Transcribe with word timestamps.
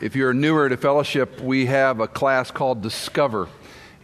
If 0.00 0.14
you're 0.14 0.32
newer 0.32 0.68
to 0.68 0.76
fellowship, 0.76 1.40
we 1.40 1.66
have 1.66 1.98
a 1.98 2.06
class 2.06 2.52
called 2.52 2.82
Discover, 2.82 3.48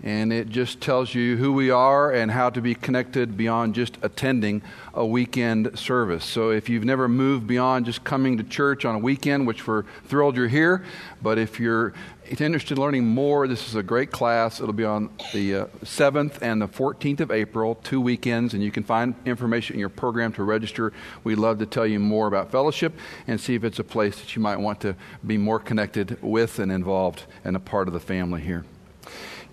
and 0.04 0.34
it 0.34 0.50
just 0.50 0.82
tells 0.82 1.14
you 1.14 1.38
who 1.38 1.50
we 1.50 1.70
are 1.70 2.12
and 2.12 2.30
how 2.30 2.50
to 2.50 2.60
be 2.60 2.74
connected 2.74 3.38
beyond 3.38 3.74
just 3.74 3.96
attending 4.02 4.60
a 4.92 5.04
weekend 5.04 5.78
service. 5.78 6.26
So 6.26 6.50
if 6.50 6.68
you've 6.68 6.84
never 6.84 7.08
moved 7.08 7.46
beyond 7.46 7.86
just 7.86 8.04
coming 8.04 8.36
to 8.36 8.44
church 8.44 8.84
on 8.84 8.94
a 8.94 8.98
weekend, 8.98 9.46
which 9.46 9.66
we're 9.66 9.84
thrilled 10.04 10.36
you're 10.36 10.48
here, 10.48 10.84
but 11.22 11.38
if 11.38 11.58
you're 11.58 11.94
interested 12.38 12.76
in 12.76 12.82
learning 12.82 13.06
more, 13.06 13.48
this 13.48 13.66
is 13.66 13.76
a 13.76 13.82
great 13.82 14.10
class. 14.10 14.60
It'll 14.60 14.74
be 14.74 14.84
on 14.84 15.08
the 15.32 15.54
uh, 15.54 15.66
7th 15.82 16.42
and 16.42 16.60
the 16.60 16.68
14th 16.68 17.20
of 17.20 17.30
April, 17.30 17.76
two 17.76 18.00
weekends, 18.00 18.52
and 18.52 18.62
you 18.62 18.70
can 18.70 18.82
find 18.82 19.14
information 19.24 19.76
in 19.76 19.80
your 19.80 19.88
program 19.88 20.34
to 20.34 20.42
register. 20.42 20.92
We'd 21.24 21.36
love 21.36 21.60
to 21.60 21.66
tell 21.66 21.86
you 21.86 21.98
more 21.98 22.26
about 22.26 22.52
fellowship 22.52 22.92
and 23.26 23.40
see 23.40 23.54
if 23.54 23.64
it's 23.64 23.78
a 23.78 23.84
place 23.84 24.20
that 24.20 24.36
you 24.36 24.42
might 24.42 24.60
want 24.60 24.82
to 24.82 24.96
be 25.26 25.38
more 25.38 25.58
connected 25.58 26.22
with 26.22 26.58
and 26.58 26.70
involved 26.70 27.24
and 27.42 27.56
a 27.56 27.60
part 27.60 27.88
of 27.88 27.94
the 27.94 28.00
family 28.00 28.42
here. 28.42 28.66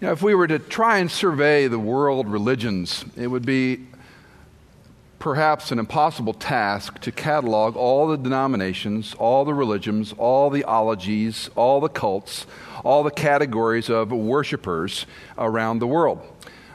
You 0.02 0.08
know, 0.08 0.14
if 0.14 0.24
we 0.24 0.34
were 0.34 0.48
to 0.48 0.58
try 0.58 0.98
and 0.98 1.12
survey 1.12 1.68
the 1.68 1.78
world 1.78 2.28
religions, 2.28 3.06
it 3.16 3.28
would 3.28 3.46
be 3.46 3.86
perhaps 5.20 5.72
an 5.72 5.78
impossible 5.78 6.34
task 6.34 7.00
to 7.02 7.12
catalog 7.12 7.76
all 7.76 8.08
the 8.08 8.18
denominations, 8.18 9.14
all 9.20 9.46
the 9.46 9.54
religions, 9.54 10.12
all 10.18 10.50
the 10.50 10.64
ologies, 10.64 11.52
all 11.56 11.80
the 11.80 11.88
cults, 11.88 12.48
all 12.84 13.04
the 13.04 13.12
categories 13.12 13.92
of 13.92 14.12
worshipers 14.12 15.06
around 15.38 15.78
the 15.78 15.86
world. 15.86 16.28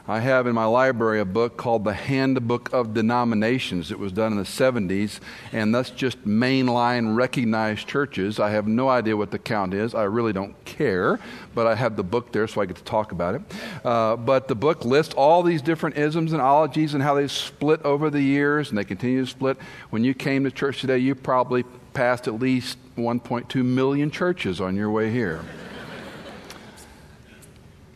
I 0.08 0.20
have 0.20 0.46
in 0.46 0.54
my 0.54 0.66
library 0.66 1.18
a 1.18 1.24
book 1.24 1.56
called 1.56 1.82
The 1.82 1.92
Handbook 1.92 2.72
of 2.72 2.94
Denominations. 2.94 3.90
It 3.90 3.98
was 3.98 4.12
done 4.12 4.30
in 4.30 4.38
the 4.38 4.44
70s, 4.44 5.18
and 5.52 5.74
that's 5.74 5.90
just 5.90 6.24
mainline 6.24 7.16
recognized 7.16 7.88
churches. 7.88 8.38
I 8.38 8.50
have 8.50 8.68
no 8.68 8.88
idea 8.88 9.16
what 9.16 9.32
the 9.32 9.40
count 9.40 9.74
is. 9.74 9.96
I 9.96 10.04
really 10.04 10.32
don't 10.32 10.64
care, 10.64 11.18
but 11.56 11.66
I 11.66 11.74
have 11.74 11.96
the 11.96 12.04
book 12.04 12.30
there 12.30 12.46
so 12.46 12.60
I 12.60 12.66
get 12.66 12.76
to 12.76 12.84
talk 12.84 13.10
about 13.10 13.34
it. 13.34 13.42
Uh, 13.84 14.14
but 14.14 14.46
the 14.46 14.54
book 14.54 14.84
lists 14.84 15.12
all 15.14 15.42
these 15.42 15.60
different 15.60 15.98
isms 15.98 16.32
and 16.32 16.40
ologies 16.40 16.94
and 16.94 17.02
how 17.02 17.14
they 17.14 17.26
split 17.26 17.82
over 17.82 18.08
the 18.08 18.22
years, 18.22 18.68
and 18.68 18.78
they 18.78 18.84
continue 18.84 19.24
to 19.24 19.30
split. 19.30 19.58
When 19.90 20.04
you 20.04 20.14
came 20.14 20.44
to 20.44 20.52
church 20.52 20.80
today, 20.80 20.98
you 20.98 21.16
probably 21.16 21.64
passed 21.94 22.28
at 22.28 22.38
least 22.38 22.78
1.2 22.96 23.64
million 23.64 24.12
churches 24.12 24.60
on 24.60 24.76
your 24.76 24.90
way 24.90 25.10
here 25.10 25.40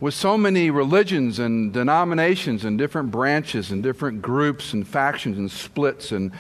with 0.01 0.15
so 0.15 0.39
many 0.39 0.71
religions 0.71 1.39
and 1.39 1.73
denominations 1.73 2.65
and 2.65 2.79
different 2.79 3.11
branches 3.11 3.71
and 3.71 3.83
different 3.83 4.23
groups 4.23 4.73
and 4.73 4.89
factions 4.89 5.37
and 5.37 5.51
splits 5.51 6.11
and 6.11 6.33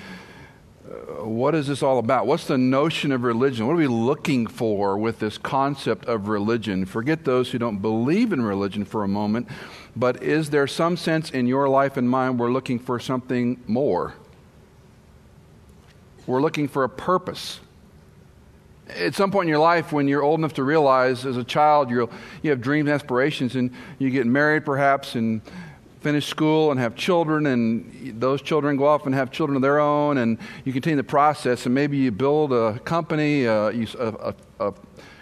uh, 0.91 1.25
what 1.25 1.55
is 1.55 1.69
this 1.69 1.83
all 1.83 1.98
about? 1.98 2.27
What's 2.27 2.47
the 2.47 2.58
notion 2.58 3.12
of 3.12 3.22
religion? 3.22 3.67
What 3.67 3.75
are 3.75 3.77
we 3.77 3.86
looking 3.86 4.47
for 4.47 4.98
with 4.98 5.20
this 5.20 5.39
concept 5.39 6.06
of 6.06 6.27
religion? 6.28 6.84
Forget 6.84 7.25
those 7.25 7.50
who 7.52 7.58
don't 7.58 7.78
believe 7.78 8.33
in 8.33 8.42
religion 8.42 8.84
for 8.84 9.05
a 9.05 9.08
moment, 9.08 9.47
but 9.95 10.22
is 10.22 10.50
there 10.50 10.67
some 10.67 10.97
sense 10.97 11.30
in 11.30 11.47
your 11.47 11.69
life 11.69 11.97
and 11.97 12.11
mine 12.11 12.39
we're 12.39 12.50
looking 12.50 12.78
for 12.78 12.98
something 12.98 13.62
more? 13.67 14.14
We're 16.27 16.41
looking 16.41 16.67
for 16.67 16.83
a 16.83 16.89
purpose 16.89 17.61
at 18.96 19.14
some 19.14 19.30
point 19.30 19.44
in 19.44 19.48
your 19.48 19.58
life 19.58 19.92
when 19.92 20.08
you're 20.08 20.22
old 20.22 20.41
enough 20.41 20.55
to 20.55 20.64
realize 20.64 21.27
as 21.27 21.36
a 21.36 21.44
child 21.44 21.91
you 21.91 22.08
you 22.42 22.50
have 22.50 22.60
dreams 22.60 22.88
and 22.88 22.94
aspirations 22.94 23.55
and 23.56 23.70
you 23.98 24.10
get 24.10 24.27
married 24.27 24.64
perhaps 24.64 25.14
and 25.14 25.41
finish 26.00 26.27
school 26.27 26.70
and 26.70 26.80
have 26.80 26.94
children 26.94 27.46
and 27.46 28.20
those 28.20 28.41
children 28.41 28.77
go 28.77 28.86
off 28.86 29.05
and 29.06 29.14
have 29.14 29.30
children 29.30 29.56
of 29.56 29.62
their 29.62 29.78
own 29.78 30.18
and 30.18 30.38
you 30.64 30.72
continue 30.72 30.96
the 30.96 31.05
process 31.05 31.66
and 31.66 31.74
maybe 31.74 31.96
you 31.96 32.11
build 32.11 32.52
a 32.52 32.78
company 32.80 33.46
uh, 33.46 33.70
a, 33.70 34.34
a, 34.58 34.68
a 34.68 34.74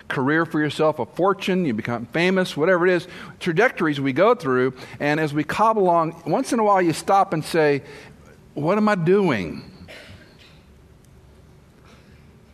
career 0.06 0.46
for 0.46 0.60
yourself 0.60 1.00
a 1.00 1.06
fortune 1.06 1.64
you 1.64 1.74
become 1.74 2.06
famous 2.06 2.56
whatever 2.56 2.86
it 2.86 2.92
is 2.92 3.08
trajectories 3.40 4.00
we 4.00 4.12
go 4.12 4.34
through 4.34 4.72
and 5.00 5.18
as 5.18 5.34
we 5.34 5.42
cobble 5.42 5.82
along 5.82 6.22
once 6.26 6.52
in 6.52 6.58
a 6.58 6.64
while 6.64 6.80
you 6.80 6.92
stop 6.92 7.32
and 7.32 7.44
say 7.44 7.82
what 8.54 8.78
am 8.78 8.88
i 8.88 8.94
doing 8.94 9.67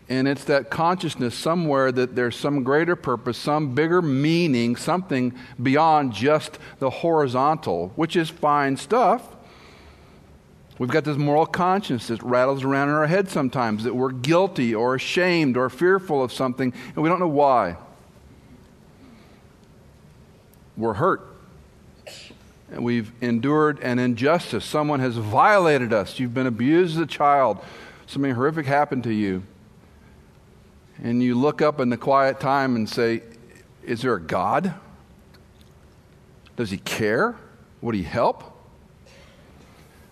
and 0.08 0.28
it's 0.28 0.44
that 0.44 0.70
consciousness 0.70 1.34
somewhere 1.34 1.90
that 1.90 2.14
there's 2.14 2.36
some 2.36 2.62
greater 2.62 2.94
purpose, 2.94 3.38
some 3.38 3.74
bigger 3.74 4.02
meaning, 4.02 4.76
something 4.76 5.32
beyond 5.62 6.12
just 6.12 6.58
the 6.78 6.90
horizontal, 6.90 7.92
which 7.96 8.14
is 8.14 8.28
fine 8.28 8.76
stuff. 8.76 9.22
We've 10.78 10.90
got 10.90 11.04
this 11.04 11.16
moral 11.16 11.46
conscience 11.46 12.08
that 12.08 12.22
rattles 12.22 12.64
around 12.64 12.88
in 12.88 12.94
our 12.96 13.06
head 13.06 13.30
sometimes 13.30 13.84
that 13.84 13.94
we're 13.94 14.10
guilty 14.10 14.74
or 14.74 14.96
ashamed 14.96 15.56
or 15.56 15.70
fearful 15.70 16.22
of 16.22 16.32
something, 16.32 16.74
and 16.94 17.02
we 17.02 17.08
don't 17.08 17.20
know 17.20 17.28
why. 17.28 17.76
We're 20.76 20.94
hurt. 20.94 21.28
And 22.70 22.84
we've 22.84 23.12
endured 23.22 23.78
an 23.80 24.00
injustice. 24.00 24.64
Someone 24.64 24.98
has 24.98 25.16
violated 25.16 25.92
us. 25.92 26.18
You've 26.18 26.34
been 26.34 26.48
abused 26.48 26.96
as 26.96 27.02
a 27.02 27.06
child. 27.06 27.60
Something 28.06 28.34
horrific 28.34 28.66
happened 28.66 29.04
to 29.04 29.12
you 29.14 29.44
and 31.02 31.22
you 31.22 31.34
look 31.34 31.60
up 31.60 31.80
in 31.80 31.90
the 31.90 31.96
quiet 31.96 32.40
time 32.40 32.76
and 32.76 32.88
say, 32.88 33.22
Is 33.82 34.02
there 34.02 34.14
a 34.14 34.20
God? 34.20 34.74
Does 36.56 36.70
he 36.70 36.78
care? 36.78 37.36
Would 37.80 37.94
he 37.94 38.02
help? 38.02 38.52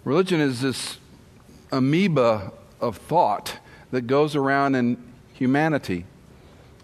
Religion 0.04 0.40
is 0.40 0.60
this 0.60 0.98
amoeba 1.70 2.52
of 2.80 2.96
thought 2.96 3.58
that 3.92 4.02
goes 4.02 4.34
around 4.34 4.74
in 4.74 5.02
humanity. 5.32 6.04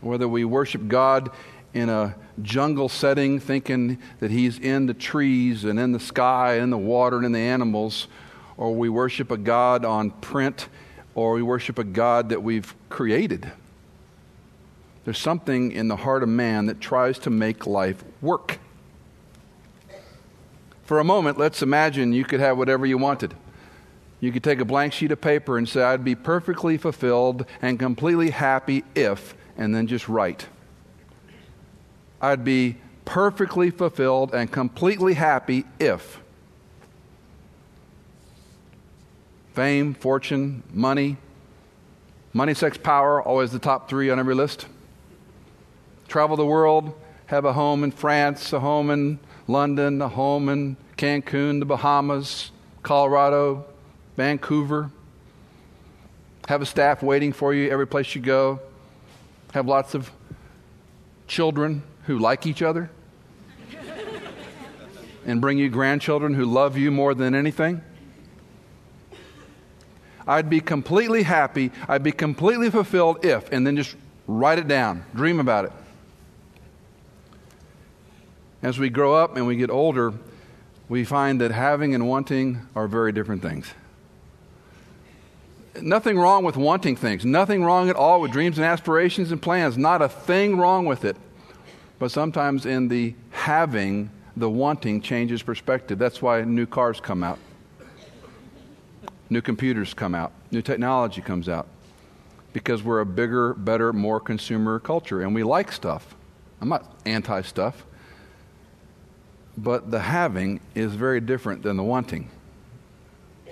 Whether 0.00 0.28
we 0.28 0.44
worship 0.44 0.86
God 0.86 1.30
in 1.74 1.88
a 1.88 2.14
jungle 2.40 2.88
setting, 2.88 3.40
thinking 3.40 3.98
that 4.20 4.30
He's 4.30 4.58
in 4.58 4.86
the 4.86 4.94
trees 4.94 5.64
and 5.64 5.78
in 5.78 5.92
the 5.92 6.00
sky 6.00 6.54
and 6.54 6.64
in 6.64 6.70
the 6.70 6.78
water 6.78 7.16
and 7.16 7.26
in 7.26 7.32
the 7.32 7.40
animals, 7.40 8.06
or 8.56 8.74
we 8.74 8.88
worship 8.88 9.30
a 9.30 9.36
God 9.36 9.84
on 9.84 10.10
print, 10.10 10.68
or 11.14 11.32
we 11.32 11.42
worship 11.42 11.78
a 11.78 11.84
God 11.84 12.28
that 12.28 12.42
we've 12.42 12.74
created. 12.88 13.50
There's 15.08 15.16
something 15.16 15.72
in 15.72 15.88
the 15.88 15.96
heart 15.96 16.22
of 16.22 16.28
man 16.28 16.66
that 16.66 16.82
tries 16.82 17.18
to 17.20 17.30
make 17.30 17.66
life 17.66 18.04
work. 18.20 18.58
For 20.84 20.98
a 20.98 21.04
moment, 21.04 21.38
let's 21.38 21.62
imagine 21.62 22.12
you 22.12 22.26
could 22.26 22.40
have 22.40 22.58
whatever 22.58 22.84
you 22.84 22.98
wanted. 22.98 23.32
You 24.20 24.32
could 24.32 24.44
take 24.44 24.60
a 24.60 24.66
blank 24.66 24.92
sheet 24.92 25.10
of 25.10 25.18
paper 25.18 25.56
and 25.56 25.66
say, 25.66 25.82
I'd 25.82 26.04
be 26.04 26.14
perfectly 26.14 26.76
fulfilled 26.76 27.46
and 27.62 27.78
completely 27.78 28.28
happy 28.28 28.84
if, 28.94 29.34
and 29.56 29.74
then 29.74 29.86
just 29.86 30.10
write. 30.10 30.46
I'd 32.20 32.44
be 32.44 32.76
perfectly 33.06 33.70
fulfilled 33.70 34.34
and 34.34 34.52
completely 34.52 35.14
happy 35.14 35.64
if. 35.80 36.20
Fame, 39.54 39.94
fortune, 39.94 40.64
money, 40.70 41.16
money, 42.34 42.52
sex, 42.52 42.76
power, 42.76 43.22
always 43.22 43.52
the 43.52 43.58
top 43.58 43.88
three 43.88 44.10
on 44.10 44.18
every 44.18 44.34
list 44.34 44.66
travel 46.08 46.36
the 46.36 46.46
world, 46.46 46.94
have 47.26 47.44
a 47.44 47.52
home 47.52 47.84
in 47.84 47.90
France, 47.90 48.52
a 48.52 48.60
home 48.60 48.90
in 48.90 49.18
London, 49.46 50.00
a 50.02 50.08
home 50.08 50.48
in 50.48 50.76
Cancun, 50.96 51.60
the 51.60 51.66
Bahamas, 51.66 52.50
Colorado, 52.82 53.66
Vancouver. 54.16 54.90
Have 56.48 56.62
a 56.62 56.66
staff 56.66 57.02
waiting 57.02 57.32
for 57.32 57.52
you 57.52 57.70
every 57.70 57.86
place 57.86 58.14
you 58.14 58.22
go. 58.22 58.60
Have 59.52 59.66
lots 59.66 59.94
of 59.94 60.10
children 61.26 61.82
who 62.04 62.18
like 62.18 62.46
each 62.46 62.62
other. 62.62 62.90
and 65.26 65.40
bring 65.40 65.58
you 65.58 65.68
grandchildren 65.68 66.32
who 66.32 66.46
love 66.46 66.78
you 66.78 66.90
more 66.90 67.14
than 67.14 67.34
anything. 67.34 67.82
I'd 70.26 70.50
be 70.50 70.60
completely 70.60 71.22
happy, 71.22 71.70
I'd 71.86 72.02
be 72.02 72.12
completely 72.12 72.70
fulfilled 72.70 73.24
if, 73.24 73.50
and 73.50 73.66
then 73.66 73.76
just 73.76 73.96
write 74.26 74.58
it 74.58 74.68
down, 74.68 75.04
dream 75.14 75.40
about 75.40 75.66
it. 75.66 75.72
As 78.62 78.78
we 78.78 78.90
grow 78.90 79.14
up 79.14 79.36
and 79.36 79.46
we 79.46 79.56
get 79.56 79.70
older, 79.70 80.12
we 80.88 81.04
find 81.04 81.40
that 81.40 81.52
having 81.52 81.94
and 81.94 82.08
wanting 82.08 82.66
are 82.74 82.88
very 82.88 83.12
different 83.12 83.42
things. 83.42 83.72
Nothing 85.80 86.18
wrong 86.18 86.44
with 86.44 86.56
wanting 86.56 86.96
things, 86.96 87.24
nothing 87.24 87.62
wrong 87.62 87.88
at 87.88 87.94
all 87.94 88.20
with 88.20 88.32
dreams 88.32 88.58
and 88.58 88.64
aspirations 88.64 89.30
and 89.30 89.40
plans, 89.40 89.78
not 89.78 90.02
a 90.02 90.08
thing 90.08 90.56
wrong 90.56 90.86
with 90.86 91.04
it. 91.04 91.16
But 92.00 92.10
sometimes 92.10 92.66
in 92.66 92.88
the 92.88 93.14
having, 93.30 94.10
the 94.36 94.50
wanting 94.50 95.02
changes 95.02 95.42
perspective. 95.42 95.98
That's 95.98 96.20
why 96.20 96.42
new 96.42 96.66
cars 96.66 97.00
come 97.00 97.22
out, 97.22 97.38
new 99.30 99.40
computers 99.40 99.94
come 99.94 100.16
out, 100.16 100.32
new 100.50 100.62
technology 100.62 101.20
comes 101.20 101.48
out. 101.48 101.68
Because 102.52 102.82
we're 102.82 103.00
a 103.00 103.06
bigger, 103.06 103.54
better, 103.54 103.92
more 103.92 104.18
consumer 104.18 104.80
culture 104.80 105.22
and 105.22 105.32
we 105.32 105.44
like 105.44 105.70
stuff. 105.70 106.16
I'm 106.60 106.70
not 106.70 106.96
anti 107.04 107.42
stuff. 107.42 107.84
But 109.60 109.90
the 109.90 109.98
having 109.98 110.60
is 110.76 110.94
very 110.94 111.20
different 111.20 111.64
than 111.64 111.76
the 111.76 111.82
wanting. 111.82 112.30
A 113.46 113.50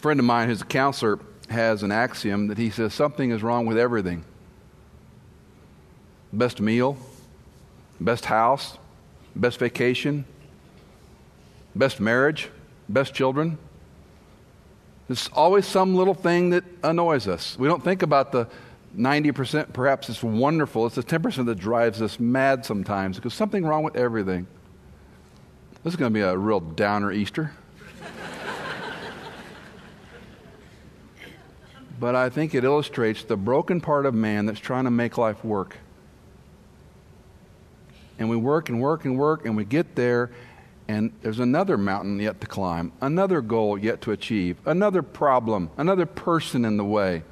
friend 0.00 0.18
of 0.18 0.26
mine 0.26 0.48
who's 0.48 0.62
a 0.62 0.64
counselor 0.64 1.20
has 1.48 1.84
an 1.84 1.92
axiom 1.92 2.48
that 2.48 2.58
he 2.58 2.70
says 2.70 2.92
something 2.92 3.30
is 3.30 3.40
wrong 3.40 3.66
with 3.66 3.78
everything. 3.78 4.24
best 6.32 6.60
meal, 6.60 6.96
best 8.00 8.26
house, 8.26 8.78
best 9.34 9.58
vacation, 9.58 10.24
best 11.74 12.00
marriage, 12.00 12.48
best 12.88 13.14
children. 13.14 13.58
There's 15.06 15.28
always 15.32 15.66
some 15.66 15.94
little 15.94 16.14
thing 16.14 16.50
that 16.50 16.64
annoys 16.82 17.28
us. 17.28 17.58
We 17.58 17.66
don't 17.66 17.82
think 17.82 18.02
about 18.02 18.32
the 18.32 18.46
90%, 18.96 19.72
perhaps 19.72 20.08
it's 20.08 20.22
wonderful. 20.22 20.86
It's 20.86 20.96
the 20.96 21.02
10% 21.02 21.46
that 21.46 21.58
drives 21.58 22.02
us 22.02 22.18
mad 22.18 22.64
sometimes 22.64 23.16
because 23.16 23.34
something 23.34 23.64
wrong 23.64 23.82
with 23.82 23.96
everything. 23.96 24.46
This 25.84 25.92
is 25.92 25.96
going 25.96 26.12
to 26.12 26.14
be 26.14 26.22
a 26.22 26.36
real 26.36 26.60
downer 26.60 27.12
Easter. 27.12 27.52
but 32.00 32.14
I 32.14 32.30
think 32.30 32.54
it 32.54 32.64
illustrates 32.64 33.24
the 33.24 33.36
broken 33.36 33.80
part 33.80 34.06
of 34.06 34.14
man 34.14 34.46
that's 34.46 34.60
trying 34.60 34.84
to 34.84 34.90
make 34.90 35.18
life 35.18 35.44
work. 35.44 35.76
And 38.18 38.28
we 38.28 38.36
work 38.36 38.68
and 38.68 38.80
work 38.80 39.04
and 39.04 39.16
work, 39.16 39.46
and 39.46 39.56
we 39.56 39.64
get 39.64 39.94
there, 39.94 40.30
and 40.88 41.12
there's 41.22 41.38
another 41.38 41.76
mountain 41.76 42.18
yet 42.18 42.40
to 42.40 42.46
climb, 42.46 42.92
another 43.00 43.40
goal 43.40 43.78
yet 43.78 44.00
to 44.02 44.10
achieve, 44.10 44.56
another 44.64 45.02
problem, 45.02 45.70
another 45.76 46.06
person 46.06 46.64
in 46.64 46.76
the 46.76 46.84
way. 46.84 47.22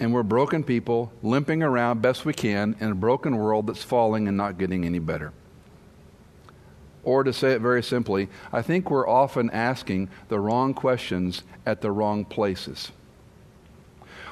And 0.00 0.14
we're 0.14 0.22
broken 0.22 0.64
people, 0.64 1.12
limping 1.22 1.62
around 1.62 2.00
best 2.00 2.24
we 2.24 2.32
can 2.32 2.74
in 2.80 2.90
a 2.90 2.94
broken 2.94 3.36
world 3.36 3.66
that's 3.66 3.82
falling 3.82 4.26
and 4.26 4.36
not 4.36 4.56
getting 4.56 4.86
any 4.86 4.98
better. 4.98 5.32
Or 7.04 7.22
to 7.22 7.32
say 7.32 7.52
it 7.52 7.60
very 7.60 7.82
simply, 7.82 8.28
I 8.50 8.62
think 8.62 8.90
we're 8.90 9.08
often 9.08 9.50
asking 9.50 10.08
the 10.28 10.40
wrong 10.40 10.72
questions 10.72 11.42
at 11.66 11.82
the 11.82 11.92
wrong 11.92 12.24
places. 12.24 12.92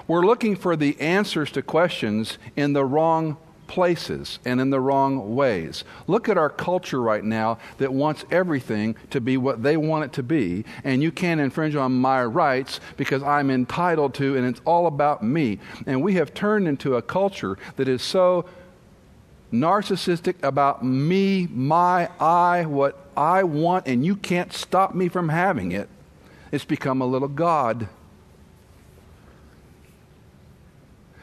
We're 0.06 0.24
looking 0.24 0.56
for 0.56 0.74
the 0.74 0.98
answers 1.00 1.50
to 1.52 1.62
questions 1.62 2.38
in 2.56 2.72
the 2.72 2.84
wrong 2.84 3.36
places 3.68 4.40
and 4.44 4.60
in 4.60 4.70
the 4.70 4.80
wrong 4.80 5.36
ways. 5.36 5.84
Look 6.08 6.28
at 6.28 6.36
our 6.36 6.50
culture 6.50 7.00
right 7.00 7.22
now 7.22 7.58
that 7.76 7.92
wants 7.92 8.24
everything 8.30 8.96
to 9.10 9.20
be 9.20 9.36
what 9.36 9.62
they 9.62 9.76
want 9.76 10.06
it 10.06 10.12
to 10.14 10.22
be, 10.22 10.64
and 10.82 11.02
you 11.02 11.12
can't 11.12 11.40
infringe 11.40 11.76
on 11.76 11.92
my 11.92 12.24
rights 12.24 12.80
because 12.96 13.22
I'm 13.22 13.50
entitled 13.50 14.14
to, 14.14 14.36
and 14.36 14.46
it's 14.46 14.60
all 14.64 14.86
about 14.86 15.22
me. 15.22 15.60
And 15.86 16.02
we 16.02 16.14
have 16.14 16.34
turned 16.34 16.66
into 16.66 16.96
a 16.96 17.02
culture 17.02 17.56
that 17.76 17.86
is 17.86 18.02
so 18.02 18.46
narcissistic 19.52 20.42
about 20.42 20.84
me, 20.84 21.46
my 21.50 22.10
I, 22.18 22.64
what 22.64 23.06
I 23.16 23.44
want, 23.44 23.86
and 23.86 24.04
you 24.04 24.16
can't 24.16 24.52
stop 24.52 24.94
me 24.94 25.08
from 25.08 25.28
having 25.28 25.72
it. 25.72 25.88
It's 26.50 26.64
become 26.64 27.00
a 27.00 27.06
little 27.06 27.28
God. 27.28 27.88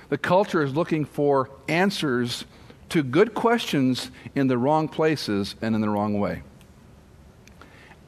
The 0.09 0.17
culture 0.17 0.61
is 0.61 0.73
looking 0.75 1.05
for 1.05 1.49
answers 1.67 2.45
to 2.89 3.03
good 3.03 3.33
questions 3.33 4.11
in 4.35 4.47
the 4.47 4.57
wrong 4.57 4.87
places 4.87 5.55
and 5.61 5.75
in 5.75 5.81
the 5.81 5.89
wrong 5.89 6.19
way. 6.19 6.43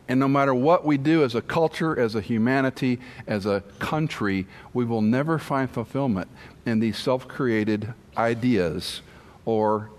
And 0.08 0.20
no 0.20 0.28
matter 0.28 0.54
what 0.54 0.86
we 0.86 0.98
do 0.98 1.24
as 1.24 1.36
a 1.36 1.42
culture, 1.42 2.00
as 2.00 2.16
a 2.16 2.22
humanity, 2.22 3.00
as 3.26 3.46
a 3.46 3.62
country, 3.80 4.48
we 4.74 4.86
will 4.86 5.02
never 5.02 5.38
find 5.38 5.70
fulfillment 5.70 6.30
in 6.66 6.80
these 6.80 6.98
self 6.98 7.28
created 7.28 7.94
ideas 8.16 9.02
or 9.44 9.90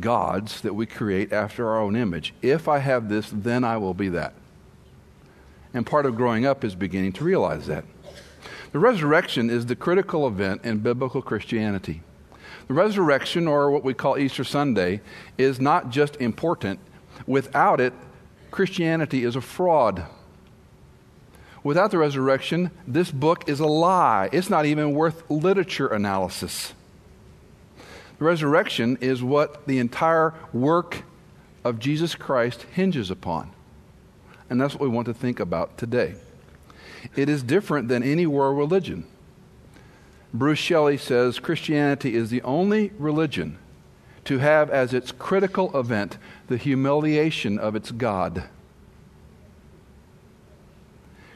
gods 0.00 0.60
that 0.60 0.74
we 0.74 0.86
create 0.86 1.32
after 1.32 1.68
our 1.68 1.80
own 1.80 1.96
image. 1.96 2.34
If 2.42 2.68
I 2.68 2.78
have 2.78 3.08
this, 3.08 3.30
then 3.32 3.64
I 3.64 3.78
will 3.78 3.94
be 3.94 4.10
that. 4.10 4.34
And 5.72 5.86
part 5.86 6.06
of 6.06 6.16
growing 6.16 6.44
up 6.44 6.64
is 6.64 6.74
beginning 6.74 7.12
to 7.14 7.24
realize 7.24 7.66
that. 7.66 7.84
The 8.72 8.78
resurrection 8.78 9.48
is 9.48 9.66
the 9.66 9.76
critical 9.76 10.26
event 10.26 10.64
in 10.64 10.78
biblical 10.78 11.22
Christianity. 11.22 12.02
The 12.66 12.74
resurrection, 12.74 13.48
or 13.48 13.70
what 13.70 13.82
we 13.82 13.94
call 13.94 14.18
Easter 14.18 14.44
Sunday, 14.44 15.00
is 15.38 15.60
not 15.60 15.88
just 15.90 16.16
important. 16.16 16.80
Without 17.26 17.80
it, 17.80 17.94
Christianity 18.50 19.24
is 19.24 19.36
a 19.36 19.40
fraud. 19.40 20.04
Without 21.64 21.90
the 21.90 21.98
resurrection, 21.98 22.70
this 22.86 23.10
book 23.10 23.48
is 23.48 23.60
a 23.60 23.66
lie. 23.66 24.28
It's 24.32 24.50
not 24.50 24.66
even 24.66 24.92
worth 24.92 25.28
literature 25.30 25.88
analysis. 25.88 26.74
The 28.18 28.24
resurrection 28.24 28.98
is 29.00 29.22
what 29.22 29.66
the 29.66 29.78
entire 29.78 30.34
work 30.52 31.04
of 31.64 31.78
Jesus 31.78 32.14
Christ 32.14 32.66
hinges 32.74 33.10
upon. 33.10 33.50
And 34.50 34.60
that's 34.60 34.74
what 34.74 34.82
we 34.82 34.88
want 34.88 35.06
to 35.06 35.14
think 35.14 35.40
about 35.40 35.78
today. 35.78 36.14
It 37.16 37.28
is 37.28 37.42
different 37.42 37.88
than 37.88 38.02
any 38.02 38.26
world 38.26 38.56
religion. 38.56 39.06
Bruce 40.32 40.58
Shelley 40.58 40.98
says 40.98 41.38
Christianity 41.38 42.14
is 42.14 42.30
the 42.30 42.42
only 42.42 42.92
religion 42.98 43.58
to 44.24 44.38
have 44.38 44.70
as 44.70 44.92
its 44.92 45.10
critical 45.10 45.76
event 45.78 46.18
the 46.48 46.58
humiliation 46.58 47.58
of 47.58 47.74
its 47.74 47.90
God. 47.90 48.44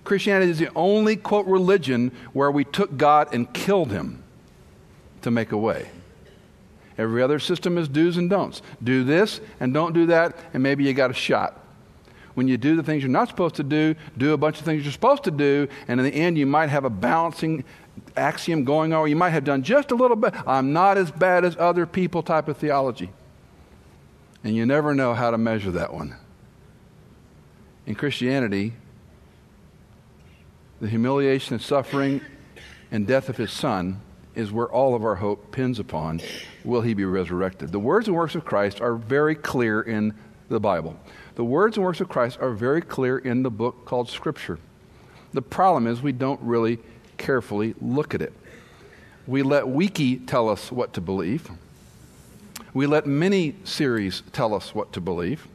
Christianity 0.04 0.50
is 0.50 0.58
the 0.58 0.70
only, 0.74 1.16
quote, 1.16 1.46
religion 1.46 2.12
where 2.32 2.50
we 2.50 2.64
took 2.64 2.96
God 2.96 3.32
and 3.32 3.52
killed 3.54 3.92
him 3.92 4.22
to 5.22 5.30
make 5.30 5.52
a 5.52 5.56
way. 5.56 5.90
Every 6.98 7.22
other 7.22 7.38
system 7.38 7.78
is 7.78 7.88
do's 7.88 8.16
and 8.18 8.28
don'ts. 8.28 8.60
Do 8.82 9.04
this 9.04 9.40
and 9.58 9.72
don't 9.72 9.94
do 9.94 10.06
that, 10.06 10.36
and 10.52 10.62
maybe 10.62 10.84
you 10.84 10.92
got 10.92 11.10
a 11.10 11.14
shot 11.14 11.61
when 12.34 12.48
you 12.48 12.56
do 12.56 12.76
the 12.76 12.82
things 12.82 13.02
you're 13.02 13.10
not 13.10 13.28
supposed 13.28 13.56
to 13.56 13.62
do, 13.62 13.94
do 14.16 14.32
a 14.32 14.36
bunch 14.36 14.58
of 14.58 14.64
things 14.64 14.84
you're 14.84 14.92
supposed 14.92 15.24
to 15.24 15.30
do, 15.30 15.68
and 15.88 16.00
in 16.00 16.06
the 16.06 16.14
end, 16.14 16.38
you 16.38 16.46
might 16.46 16.68
have 16.68 16.84
a 16.84 16.90
balancing 16.90 17.64
axiom 18.16 18.64
going 18.64 18.92
on, 18.92 19.08
you 19.08 19.16
might 19.16 19.30
have 19.30 19.44
done 19.44 19.62
just 19.62 19.90
a 19.90 19.94
little 19.94 20.16
bit. 20.16 20.34
I'm 20.46 20.72
not 20.72 20.96
as 20.96 21.10
bad 21.10 21.44
as 21.44 21.56
other 21.58 21.86
people 21.86 22.22
type 22.22 22.48
of 22.48 22.56
theology. 22.56 23.10
And 24.44 24.56
you 24.56 24.66
never 24.66 24.94
know 24.94 25.14
how 25.14 25.30
to 25.30 25.38
measure 25.38 25.70
that 25.72 25.92
one. 25.92 26.16
In 27.86 27.94
Christianity, 27.94 28.72
the 30.80 30.88
humiliation 30.88 31.54
and 31.54 31.62
suffering 31.62 32.20
and 32.90 33.06
death 33.06 33.28
of 33.28 33.36
his 33.36 33.52
son 33.52 34.00
is 34.34 34.50
where 34.50 34.68
all 34.68 34.94
of 34.94 35.04
our 35.04 35.16
hope 35.16 35.52
pins 35.52 35.78
upon 35.78 36.20
will 36.64 36.80
he 36.80 36.94
be 36.94 37.04
resurrected. 37.04 37.70
The 37.70 37.78
words 37.78 38.08
and 38.08 38.16
works 38.16 38.34
of 38.34 38.44
Christ 38.44 38.80
are 38.80 38.94
very 38.94 39.34
clear 39.34 39.80
in 39.82 40.14
the 40.48 40.60
Bible. 40.60 40.98
The 41.34 41.44
words 41.44 41.76
and 41.76 41.84
works 41.84 42.00
of 42.00 42.08
Christ 42.08 42.38
are 42.40 42.50
very 42.50 42.82
clear 42.82 43.18
in 43.18 43.42
the 43.42 43.50
book 43.50 43.84
called 43.84 44.10
Scripture. 44.10 44.58
The 45.32 45.42
problem 45.42 45.86
is 45.86 46.02
we 46.02 46.12
don't 46.12 46.40
really 46.42 46.78
carefully 47.16 47.74
look 47.80 48.14
at 48.14 48.20
it. 48.20 48.32
We 49.26 49.42
let 49.42 49.68
Wiki 49.68 50.16
tell 50.16 50.48
us 50.48 50.70
what 50.70 50.92
to 50.94 51.00
believe. 51.00 51.50
We 52.74 52.86
let 52.86 53.06
mini 53.06 53.54
series 53.64 54.22
tell 54.32 54.54
us 54.54 54.74
what 54.74 54.92
to 54.94 55.00
believe. 55.00 55.46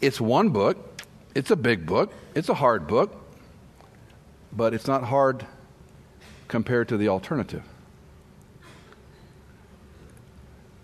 It's 0.00 0.20
one 0.20 0.50
book, 0.50 1.02
it's 1.34 1.50
a 1.50 1.56
big 1.56 1.86
book, 1.86 2.12
it's 2.34 2.48
a 2.48 2.54
hard 2.54 2.86
book, 2.86 3.12
but 4.52 4.72
it's 4.74 4.86
not 4.86 5.04
hard 5.04 5.44
compared 6.46 6.88
to 6.88 6.96
the 6.96 7.08
alternative. 7.08 7.62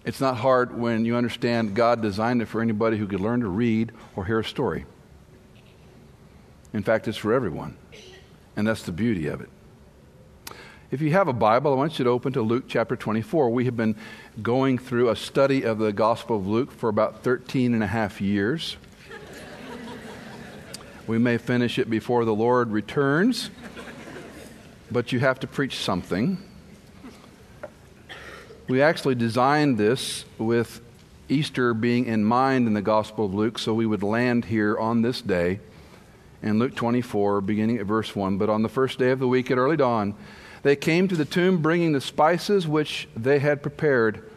It's 0.04 0.20
not 0.20 0.36
hard 0.36 0.76
when 0.78 1.06
you 1.06 1.16
understand 1.16 1.74
God 1.74 2.02
designed 2.02 2.42
it 2.42 2.46
for 2.46 2.60
anybody 2.60 2.98
who 2.98 3.06
could 3.06 3.20
learn 3.20 3.40
to 3.40 3.48
read 3.48 3.92
or 4.16 4.26
hear 4.26 4.40
a 4.40 4.44
story. 4.44 4.84
In 6.74 6.82
fact, 6.82 7.08
it's 7.08 7.16
for 7.16 7.32
everyone. 7.32 7.76
And 8.56 8.66
that's 8.66 8.82
the 8.82 8.92
beauty 8.92 9.26
of 9.28 9.40
it. 9.40 9.48
If 10.90 11.00
you 11.00 11.10
have 11.12 11.26
a 11.26 11.32
Bible, 11.32 11.72
I 11.72 11.76
want 11.76 11.98
you 11.98 12.04
to 12.04 12.10
open 12.10 12.34
to 12.34 12.42
Luke 12.42 12.64
chapter 12.68 12.94
24. 12.94 13.50
We 13.50 13.64
have 13.64 13.76
been 13.76 13.96
going 14.42 14.78
through 14.78 15.08
a 15.08 15.16
study 15.16 15.62
of 15.62 15.78
the 15.78 15.92
Gospel 15.92 16.36
of 16.36 16.46
Luke 16.46 16.70
for 16.70 16.88
about 16.88 17.24
13 17.24 17.72
and 17.72 17.82
a 17.82 17.86
half 17.86 18.20
years. 18.20 18.76
we 21.06 21.18
may 21.18 21.38
finish 21.38 21.78
it 21.78 21.88
before 21.88 22.24
the 22.24 22.34
Lord 22.34 22.70
returns, 22.70 23.50
but 24.90 25.12
you 25.12 25.20
have 25.20 25.40
to 25.40 25.46
preach 25.46 25.78
something. 25.78 26.38
We 28.66 28.80
actually 28.80 29.14
designed 29.14 29.76
this 29.76 30.24
with 30.38 30.80
Easter 31.28 31.74
being 31.74 32.06
in 32.06 32.24
mind 32.24 32.66
in 32.66 32.72
the 32.72 32.80
Gospel 32.80 33.26
of 33.26 33.34
Luke, 33.34 33.58
so 33.58 33.74
we 33.74 33.84
would 33.84 34.02
land 34.02 34.46
here 34.46 34.78
on 34.78 35.02
this 35.02 35.20
day 35.20 35.60
in 36.42 36.58
Luke 36.58 36.74
24, 36.74 37.42
beginning 37.42 37.76
at 37.76 37.84
verse 37.84 38.16
1. 38.16 38.38
But 38.38 38.48
on 38.48 38.62
the 38.62 38.70
first 38.70 38.98
day 38.98 39.10
of 39.10 39.18
the 39.18 39.28
week 39.28 39.50
at 39.50 39.58
early 39.58 39.76
dawn, 39.76 40.14
they 40.62 40.76
came 40.76 41.08
to 41.08 41.14
the 41.14 41.26
tomb 41.26 41.60
bringing 41.60 41.92
the 41.92 42.00
spices 42.00 42.66
which 42.66 43.06
they 43.14 43.38
had 43.38 43.60
prepared, 43.60 44.30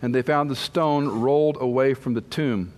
and 0.00 0.14
they 0.14 0.22
found 0.22 0.50
the 0.50 0.56
stone 0.56 1.08
rolled 1.08 1.56
away 1.60 1.94
from 1.94 2.14
the 2.14 2.20
tomb. 2.20 2.72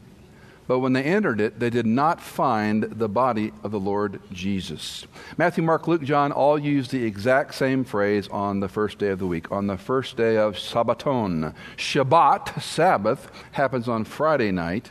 But 0.66 0.80
when 0.80 0.92
they 0.92 1.04
entered 1.04 1.40
it, 1.40 1.60
they 1.60 1.70
did 1.70 1.86
not 1.86 2.20
find 2.20 2.84
the 2.84 3.08
body 3.08 3.52
of 3.62 3.70
the 3.70 3.78
Lord 3.78 4.20
Jesus. 4.32 5.06
Matthew, 5.38 5.62
Mark, 5.62 5.86
Luke, 5.86 6.02
John 6.02 6.32
all 6.32 6.58
use 6.58 6.88
the 6.88 7.04
exact 7.04 7.54
same 7.54 7.84
phrase 7.84 8.26
on 8.28 8.60
the 8.60 8.68
first 8.68 8.98
day 8.98 9.08
of 9.08 9.20
the 9.20 9.26
week, 9.26 9.52
on 9.52 9.68
the 9.68 9.76
first 9.76 10.16
day 10.16 10.36
of 10.36 10.56
Sabbaton. 10.56 11.54
Shabbat, 11.76 12.60
Sabbath, 12.60 13.30
happens 13.52 13.88
on 13.88 14.04
Friday 14.04 14.50
night. 14.50 14.90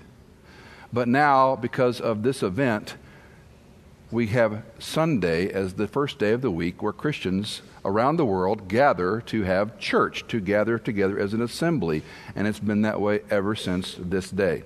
But 0.94 1.10
now, 1.10 1.58
because 1.58 2.00
of 2.00 2.24
this 2.24 2.42
event, 2.42 2.96
we 4.12 4.28
have 4.28 4.64
Sunday 4.80 5.52
as 5.52 5.74
the 5.74 5.90
first 5.90 6.20
day 6.20 6.32
of 6.32 6.42
the 6.42 6.52
week 6.52 6.82
where 6.82 6.94
Christians 6.94 7.62
around 7.84 8.16
the 8.16 8.26
world 8.26 8.70
gather 8.70 9.20
to 9.22 9.44
have 9.44 9.78
church, 9.78 10.26
to 10.28 10.40
gather 10.40 10.80
together 10.80 11.20
as 11.20 11.34
an 11.34 11.42
assembly, 11.42 12.02
and 12.34 12.48
it's 12.48 12.60
been 12.60 12.82
that 12.84 13.02
way 13.02 13.22
ever 13.30 13.56
since 13.56 13.96
this 14.00 14.30
day. 14.30 14.64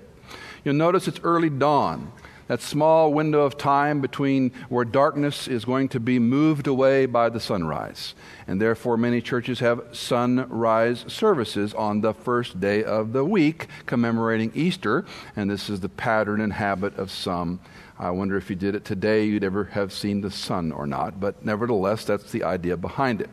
You'll 0.64 0.74
notice 0.74 1.08
it's 1.08 1.20
early 1.22 1.50
dawn 1.50 2.12
that 2.50 2.60
small 2.60 3.12
window 3.12 3.42
of 3.42 3.56
time 3.56 4.00
between 4.00 4.50
where 4.68 4.84
darkness 4.84 5.46
is 5.46 5.64
going 5.64 5.88
to 5.88 6.00
be 6.00 6.18
moved 6.18 6.66
away 6.66 7.06
by 7.06 7.28
the 7.28 7.38
sunrise. 7.38 8.12
And 8.48 8.60
therefore, 8.60 8.96
many 8.96 9.20
churches 9.20 9.60
have 9.60 9.80
sunrise 9.92 11.04
services 11.06 11.72
on 11.74 12.00
the 12.00 12.12
first 12.12 12.58
day 12.58 12.82
of 12.82 13.12
the 13.12 13.24
week, 13.24 13.68
commemorating 13.86 14.50
Easter. 14.52 15.04
And 15.36 15.48
this 15.48 15.70
is 15.70 15.78
the 15.78 15.88
pattern 15.88 16.40
and 16.40 16.52
habit 16.52 16.98
of 16.98 17.12
some. 17.12 17.60
I 18.00 18.10
wonder 18.10 18.36
if 18.36 18.50
you 18.50 18.56
did 18.56 18.74
it 18.74 18.84
today, 18.84 19.26
you'd 19.26 19.44
ever 19.44 19.66
have 19.66 19.92
seen 19.92 20.20
the 20.20 20.30
sun 20.32 20.72
or 20.72 20.88
not. 20.88 21.20
But 21.20 21.44
nevertheless, 21.44 22.04
that's 22.04 22.32
the 22.32 22.42
idea 22.42 22.76
behind 22.76 23.20
it. 23.20 23.30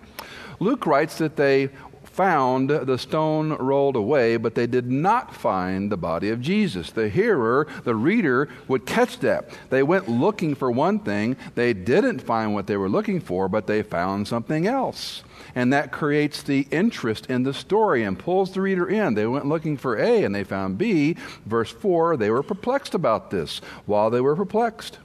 Luke 0.60 0.86
writes 0.86 1.18
that 1.18 1.38
they 1.38 1.70
found 2.18 2.72
the 2.72 2.98
stone 2.98 3.54
rolled 3.54 3.96
away, 3.96 4.38
but 4.38 4.56
they 4.56 4.66
did 4.66 4.92
not 4.92 5.36
find 5.36 5.92
the 5.92 5.96
body 5.98 6.30
of 6.30 6.42
Jesus. 6.42 6.90
The 6.90 7.10
hearer, 7.10 7.68
the 7.84 7.94
reader, 7.94 8.50
would 8.68 8.88
catch 8.88 9.20
that. 9.20 9.52
They 9.70 9.84
went 9.84 10.10
looking 10.10 10.56
for 10.56 10.72
one 10.72 10.98
thing, 10.98 11.38
they 11.54 11.74
didn't 11.74 12.20
find 12.20 12.56
what 12.56 12.66
they 12.66 12.76
were 12.76 12.90
looking 12.90 13.22
for, 13.22 13.48
but 13.48 13.68
they 13.68 13.84
found 13.84 14.28
something 14.28 14.66
else. 14.66 15.24
And 15.54 15.72
that 15.72 15.92
creates 15.92 16.42
the 16.42 16.68
interest 16.72 17.28
in 17.28 17.44
the 17.44 17.54
story 17.54 18.04
and 18.04 18.18
pulls 18.18 18.52
the 18.52 18.62
reader 18.62 18.90
in. 18.90 19.14
They 19.14 19.28
went 19.28 19.46
looking 19.46 19.78
for 19.78 19.96
A 19.96 20.24
and 20.24 20.34
they 20.34 20.44
found 20.44 20.80
B. 20.80 21.16
Verse 21.46 21.72
4 21.72 22.18
they 22.18 22.32
were 22.32 22.44
perplexed 22.44 22.96
about 22.96 23.30
this. 23.30 23.60
While 23.86 24.10
they 24.10 24.22
were 24.22 24.36
perplexed, 24.36 24.98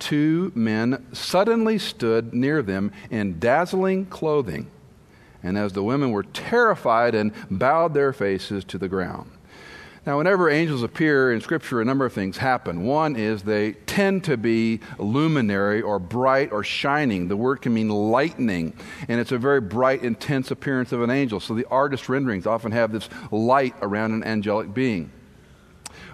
two 0.00 0.50
men 0.56 1.06
suddenly 1.12 1.78
stood 1.78 2.34
near 2.34 2.62
them 2.62 2.90
in 3.10 3.38
dazzling 3.38 4.06
clothing 4.06 4.66
and 5.42 5.56
as 5.58 5.72
the 5.72 5.82
women 5.82 6.10
were 6.12 6.22
terrified 6.22 7.14
and 7.14 7.32
bowed 7.50 7.94
their 7.94 8.12
faces 8.12 8.64
to 8.66 8.78
the 8.78 8.88
ground. 8.88 9.30
Now, 10.06 10.16
whenever 10.16 10.48
angels 10.48 10.82
appear 10.82 11.30
in 11.30 11.42
Scripture, 11.42 11.82
a 11.82 11.84
number 11.84 12.06
of 12.06 12.12
things 12.14 12.38
happen. 12.38 12.84
One 12.84 13.16
is 13.16 13.42
they 13.42 13.72
tend 13.72 14.24
to 14.24 14.38
be 14.38 14.80
luminary 14.98 15.82
or 15.82 15.98
bright 15.98 16.52
or 16.52 16.64
shining. 16.64 17.28
The 17.28 17.36
word 17.36 17.60
can 17.60 17.74
mean 17.74 17.90
lightning, 17.90 18.72
and 19.08 19.20
it's 19.20 19.30
a 19.30 19.38
very 19.38 19.60
bright, 19.60 20.02
intense 20.02 20.50
appearance 20.50 20.92
of 20.92 21.02
an 21.02 21.10
angel. 21.10 21.38
So 21.38 21.52
the 21.52 21.66
artist 21.66 22.08
renderings 22.08 22.46
often 22.46 22.72
have 22.72 22.92
this 22.92 23.10
light 23.30 23.74
around 23.82 24.12
an 24.12 24.24
angelic 24.24 24.72
being 24.72 25.12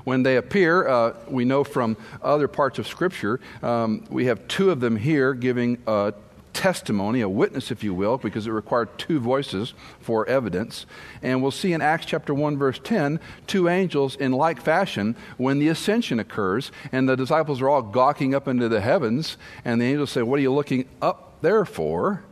when 0.07 0.23
they 0.23 0.37
appear, 0.37 0.87
uh, 0.87 1.15
we 1.29 1.45
know 1.45 1.65
from 1.65 1.97
other 2.23 2.47
parts 2.47 2.79
of 2.79 2.87
Scripture, 2.87 3.41
um, 3.61 4.05
we 4.09 4.27
have 4.27 4.47
two 4.47 4.71
of 4.71 4.79
them 4.79 4.97
here 4.97 5.35
giving 5.35 5.79
uh, 5.85 6.13
testimony, 6.57 7.21
a 7.21 7.29
witness, 7.29 7.71
if 7.71 7.85
you 7.85 7.93
will, 7.93 8.17
because 8.17 8.47
it 8.47 8.51
required 8.51 8.99
two 8.99 9.21
voices 9.21 9.75
for 10.01 10.27
evidence. 10.27 10.87
And 11.23 11.43
we'll 11.43 11.51
see 11.51 11.75
in 11.75 11.83
Acts 11.83 12.07
chapter 12.07 12.33
1, 12.33 12.57
verse 12.57 12.81
10, 12.83 13.21
two 13.47 13.69
angels 13.69 14.17
in 14.17 14.33
like 14.33 14.61
fashion 14.61 15.17
when 15.37 15.59
the 15.59 15.69
ascension 15.69 16.19
occurs, 16.19 16.73
and 16.91 17.07
the 17.07 17.15
disciples 17.15 17.61
are 17.61 17.69
all 17.69 17.83
gawking 17.83 18.35
up 18.35 18.49
into 18.49 18.71
the 18.71 18.81
heavens, 18.81 19.37
and 19.67 19.81
the 19.81 19.85
angels 19.85 20.11
say, 20.11 20.23
What 20.23 20.39
are 20.39 20.43
you 20.43 20.53
looking 20.53 20.89
up 21.03 21.41
there 21.43 21.67
for? 21.67 22.25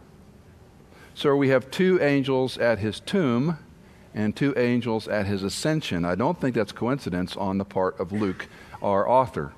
So 1.14 1.36
we 1.36 1.50
have 1.50 1.70
two 1.70 2.00
angels 2.00 2.56
at 2.56 2.78
his 2.78 3.00
tomb 3.00 3.58
and 4.14 4.34
two 4.34 4.54
angels 4.56 5.06
at 5.06 5.26
his 5.26 5.42
ascension. 5.42 6.04
I 6.04 6.14
don't 6.14 6.40
think 6.40 6.54
that's 6.54 6.72
coincidence 6.72 7.36
on 7.36 7.58
the 7.58 7.64
part 7.64 8.00
of 8.00 8.10
Luke, 8.10 8.48
our 8.82 9.08
author 9.08 9.52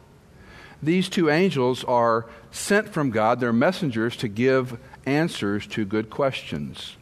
these 0.83 1.09
two 1.09 1.31
angels 1.31 1.85
are 1.85 2.27
sent 2.51 2.89
from 2.89 3.11
God, 3.11 3.41
they're 3.41 3.53
messengers 3.53 4.17
to 4.17 4.29
give 4.29 4.79
answers 5.07 5.67
to 5.69 5.85
good 5.85 6.11
questions. 6.11 6.97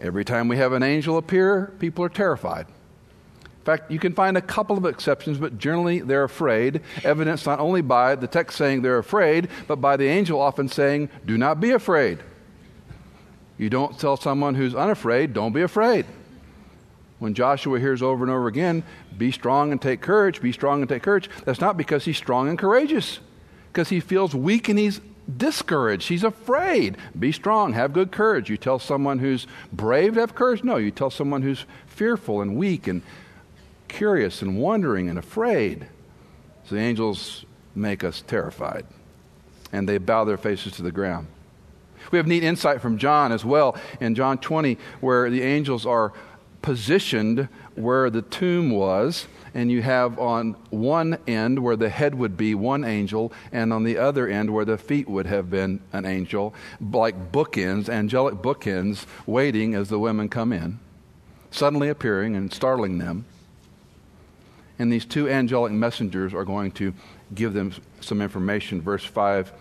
Every 0.00 0.24
time 0.24 0.48
we 0.48 0.58
have 0.58 0.72
an 0.72 0.82
angel 0.82 1.16
appear, 1.16 1.72
people 1.78 2.04
are 2.04 2.08
terrified. 2.08 2.66
In 2.66 3.64
fact, 3.64 3.90
you 3.90 3.98
can 3.98 4.14
find 4.14 4.36
a 4.36 4.40
couple 4.40 4.78
of 4.78 4.86
exceptions, 4.86 5.38
but 5.38 5.58
generally 5.58 6.00
they're 6.00 6.24
afraid, 6.24 6.80
evidenced 7.04 7.46
not 7.46 7.58
only 7.58 7.82
by 7.82 8.14
the 8.14 8.26
text 8.26 8.56
saying 8.56 8.82
they're 8.82 8.98
afraid, 8.98 9.48
but 9.66 9.76
by 9.76 9.96
the 9.96 10.06
angel 10.06 10.40
often 10.40 10.68
saying, 10.68 11.10
Do 11.26 11.36
not 11.36 11.60
be 11.60 11.72
afraid. 11.72 12.20
You 13.58 13.68
don't 13.68 13.98
tell 13.98 14.16
someone 14.16 14.54
who's 14.54 14.74
unafraid, 14.74 15.34
Don't 15.34 15.52
be 15.52 15.62
afraid. 15.62 16.06
When 17.18 17.34
Joshua 17.34 17.80
hears 17.80 18.00
over 18.00 18.24
and 18.24 18.30
over 18.30 18.46
again, 18.46 18.84
be 19.16 19.32
strong 19.32 19.72
and 19.72 19.82
take 19.82 20.00
courage, 20.00 20.40
be 20.40 20.52
strong 20.52 20.80
and 20.80 20.88
take 20.88 21.02
courage, 21.02 21.28
that's 21.44 21.60
not 21.60 21.76
because 21.76 22.04
he's 22.04 22.16
strong 22.16 22.48
and 22.48 22.58
courageous, 22.58 23.18
because 23.72 23.88
he 23.88 24.00
feels 24.00 24.34
weak 24.34 24.68
and 24.68 24.78
he's 24.78 25.00
discouraged. 25.36 26.08
He's 26.08 26.24
afraid. 26.24 26.96
Be 27.18 27.32
strong, 27.32 27.72
have 27.72 27.92
good 27.92 28.12
courage. 28.12 28.48
You 28.48 28.56
tell 28.56 28.78
someone 28.78 29.18
who's 29.18 29.46
brave 29.72 30.14
to 30.14 30.20
have 30.20 30.34
courage? 30.34 30.62
No, 30.62 30.76
you 30.76 30.90
tell 30.90 31.10
someone 31.10 31.42
who's 31.42 31.64
fearful 31.86 32.40
and 32.40 32.56
weak 32.56 32.86
and 32.86 33.02
curious 33.88 34.40
and 34.40 34.58
wondering 34.58 35.08
and 35.08 35.18
afraid. 35.18 35.88
So 36.64 36.76
the 36.76 36.80
angels 36.80 37.44
make 37.74 38.04
us 38.04 38.22
terrified, 38.26 38.86
and 39.72 39.88
they 39.88 39.98
bow 39.98 40.24
their 40.24 40.36
faces 40.36 40.74
to 40.74 40.82
the 40.82 40.92
ground. 40.92 41.26
We 42.10 42.18
have 42.18 42.26
neat 42.26 42.44
insight 42.44 42.80
from 42.80 42.96
John 42.96 43.32
as 43.32 43.44
well 43.44 43.76
in 44.00 44.14
John 44.14 44.38
20, 44.38 44.78
where 45.00 45.28
the 45.30 45.42
angels 45.42 45.84
are 45.84 46.12
positioned 46.62 47.48
where 47.74 48.10
the 48.10 48.22
tomb 48.22 48.70
was, 48.70 49.26
and 49.54 49.70
you 49.70 49.82
have 49.82 50.18
on 50.18 50.52
one 50.70 51.18
end 51.26 51.58
where 51.58 51.76
the 51.76 51.88
head 51.88 52.14
would 52.14 52.36
be 52.36 52.54
one 52.54 52.84
angel, 52.84 53.32
and 53.52 53.72
on 53.72 53.84
the 53.84 53.96
other 53.96 54.28
end 54.28 54.52
where 54.52 54.64
the 54.64 54.78
feet 54.78 55.08
would 55.08 55.26
have 55.26 55.50
been 55.50 55.80
an 55.92 56.04
angel, 56.04 56.54
like 56.80 57.32
bookends, 57.32 57.88
angelic 57.88 58.36
bookends, 58.36 59.06
waiting 59.26 59.74
as 59.74 59.88
the 59.88 59.98
women 59.98 60.28
come 60.28 60.52
in, 60.52 60.78
suddenly 61.50 61.88
appearing 61.88 62.36
and 62.36 62.52
startling 62.52 62.98
them. 62.98 63.24
And 64.78 64.92
these 64.92 65.04
two 65.04 65.28
angelic 65.28 65.72
messengers 65.72 66.32
are 66.34 66.44
going 66.44 66.70
to 66.72 66.94
give 67.34 67.52
them 67.52 67.72
some 68.00 68.22
information. 68.22 68.80
Verse 68.80 69.04
5 69.04 69.52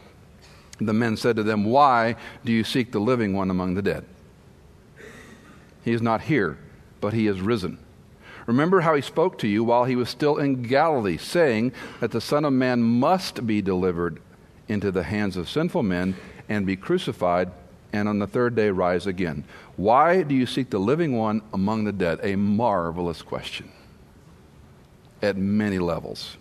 The 0.79 0.93
men 0.93 1.17
said 1.17 1.35
to 1.37 1.43
them, 1.43 1.65
Why 1.65 2.15
do 2.45 2.51
you 2.51 2.63
seek 2.63 2.91
the 2.91 2.99
living 2.99 3.33
one 3.33 3.49
among 3.49 3.73
the 3.73 3.81
dead? 3.81 4.05
He 5.83 5.93
is 5.93 6.01
not 6.01 6.21
here 6.21 6.57
but 6.99 7.13
he 7.13 7.27
is 7.27 7.41
risen. 7.41 7.79
Remember 8.45 8.81
how 8.81 8.95
he 8.95 9.01
spoke 9.01 9.37
to 9.39 9.47
you 9.47 9.63
while 9.63 9.83
he 9.83 9.95
was 9.95 10.09
still 10.09 10.37
in 10.37 10.63
Galilee, 10.63 11.17
saying 11.17 11.73
that 11.99 12.11
the 12.11 12.21
Son 12.21 12.45
of 12.45 12.53
Man 12.53 12.81
must 12.81 13.45
be 13.45 13.61
delivered 13.61 14.21
into 14.67 14.91
the 14.91 15.03
hands 15.03 15.35
of 15.35 15.49
sinful 15.49 15.83
men 15.83 16.15
and 16.47 16.65
be 16.65 16.75
crucified, 16.75 17.51
and 17.91 18.07
on 18.07 18.19
the 18.19 18.27
third 18.27 18.55
day 18.55 18.69
rise 18.69 19.05
again. 19.05 19.43
Why 19.75 20.23
do 20.23 20.33
you 20.33 20.45
seek 20.45 20.69
the 20.69 20.79
living 20.79 21.17
one 21.17 21.41
among 21.53 21.83
the 21.83 21.91
dead? 21.91 22.19
A 22.23 22.35
marvelous 22.35 23.21
question 23.21 23.71
at 25.21 25.35
many 25.35 25.79
levels. 25.79 26.37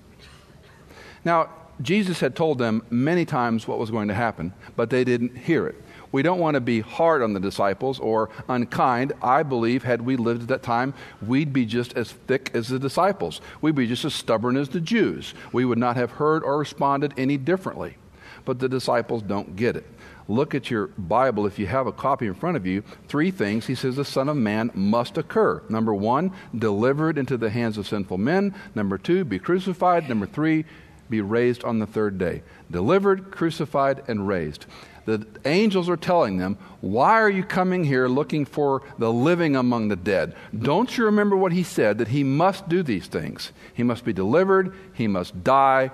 Now, 1.24 1.50
Jesus 1.82 2.20
had 2.20 2.36
told 2.36 2.58
them 2.58 2.82
many 2.88 3.24
times 3.24 3.66
what 3.66 3.78
was 3.78 3.90
going 3.90 4.08
to 4.08 4.14
happen, 4.14 4.54
but 4.76 4.90
they 4.90 5.04
didn't 5.04 5.36
hear 5.36 5.66
it. 5.66 5.82
We 6.16 6.22
don't 6.22 6.40
want 6.40 6.54
to 6.54 6.62
be 6.62 6.80
hard 6.80 7.20
on 7.20 7.34
the 7.34 7.40
disciples 7.40 8.00
or 8.00 8.30
unkind. 8.48 9.12
I 9.20 9.42
believe, 9.42 9.82
had 9.82 10.00
we 10.00 10.16
lived 10.16 10.40
at 10.40 10.48
that 10.48 10.62
time, 10.62 10.94
we'd 11.20 11.52
be 11.52 11.66
just 11.66 11.92
as 11.92 12.12
thick 12.12 12.50
as 12.54 12.68
the 12.68 12.78
disciples. 12.78 13.42
We'd 13.60 13.74
be 13.74 13.86
just 13.86 14.06
as 14.06 14.14
stubborn 14.14 14.56
as 14.56 14.70
the 14.70 14.80
Jews. 14.80 15.34
We 15.52 15.66
would 15.66 15.76
not 15.76 15.96
have 15.96 16.12
heard 16.12 16.42
or 16.42 16.56
responded 16.56 17.12
any 17.18 17.36
differently. 17.36 17.98
But 18.46 18.60
the 18.60 18.68
disciples 18.70 19.20
don't 19.20 19.56
get 19.56 19.76
it. 19.76 19.84
Look 20.26 20.54
at 20.54 20.70
your 20.70 20.86
Bible 20.86 21.44
if 21.44 21.58
you 21.58 21.66
have 21.66 21.86
a 21.86 21.92
copy 21.92 22.26
in 22.26 22.34
front 22.34 22.56
of 22.56 22.64
you. 22.64 22.82
Three 23.08 23.30
things 23.30 23.66
he 23.66 23.74
says 23.74 23.96
the 23.96 24.04
Son 24.06 24.30
of 24.30 24.38
Man 24.38 24.70
must 24.72 25.18
occur. 25.18 25.62
Number 25.68 25.92
one, 25.92 26.32
delivered 26.56 27.18
into 27.18 27.36
the 27.36 27.50
hands 27.50 27.76
of 27.76 27.86
sinful 27.86 28.16
men. 28.16 28.54
Number 28.74 28.96
two, 28.96 29.26
be 29.26 29.38
crucified. 29.38 30.08
Number 30.08 30.26
three, 30.26 30.64
be 31.10 31.20
raised 31.20 31.62
on 31.62 31.78
the 31.78 31.86
third 31.86 32.16
day. 32.16 32.42
Delivered, 32.70 33.30
crucified, 33.30 34.02
and 34.08 34.26
raised 34.26 34.64
the 35.06 35.24
angels 35.44 35.88
are 35.88 35.96
telling 35.96 36.36
them, 36.36 36.58
Why 36.80 37.12
are 37.12 37.30
you 37.30 37.44
coming 37.44 37.84
here 37.84 38.08
looking 38.08 38.44
for 38.44 38.82
the 38.98 39.12
living 39.12 39.54
among 39.54 39.88
the 39.88 39.96
dead? 39.96 40.34
Don't 40.56 40.98
you 40.98 41.04
remember 41.04 41.36
what 41.36 41.52
he 41.52 41.62
said 41.62 41.98
that 41.98 42.08
he 42.08 42.24
must 42.24 42.68
do 42.68 42.82
these 42.82 43.06
things? 43.06 43.52
He 43.72 43.84
must 43.84 44.04
be 44.04 44.12
delivered, 44.12 44.74
he 44.92 45.06
must 45.06 45.44
die, 45.44 45.92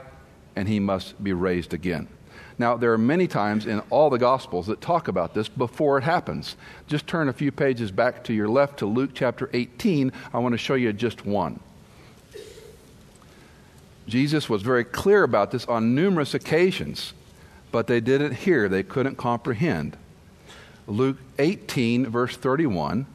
and 0.56 0.66
he 0.66 0.80
must 0.80 1.22
be 1.22 1.34
raised 1.34 1.74
again. 1.74 2.08
Now, 2.58 2.76
there 2.76 2.92
are 2.92 2.98
many 2.98 3.26
times 3.26 3.66
in 3.66 3.80
all 3.90 4.08
the 4.08 4.18
Gospels 4.18 4.66
that 4.66 4.80
talk 4.80 5.08
about 5.08 5.34
this 5.34 5.48
before 5.48 5.98
it 5.98 6.04
happens. 6.04 6.56
Just 6.86 7.06
turn 7.06 7.28
a 7.28 7.32
few 7.32 7.52
pages 7.52 7.90
back 7.90 8.24
to 8.24 8.32
your 8.32 8.48
left 8.48 8.78
to 8.78 8.86
Luke 8.86 9.10
chapter 9.14 9.50
18. 9.52 10.10
I 10.32 10.38
want 10.38 10.52
to 10.52 10.58
show 10.58 10.74
you 10.74 10.92
just 10.92 11.26
one. 11.26 11.60
Jesus 14.06 14.48
was 14.48 14.62
very 14.62 14.84
clear 14.84 15.22
about 15.22 15.50
this 15.50 15.66
on 15.66 15.94
numerous 15.94 16.34
occasions 16.34 17.12
but 17.72 17.86
they 17.86 18.00
didn't 18.00 18.34
hear, 18.34 18.68
they 18.68 18.82
couldn't 18.82 19.16
comprehend. 19.16 19.96
Luke 20.86 21.16
18, 21.38 22.06
verse 22.06 22.36
31. 22.36 23.06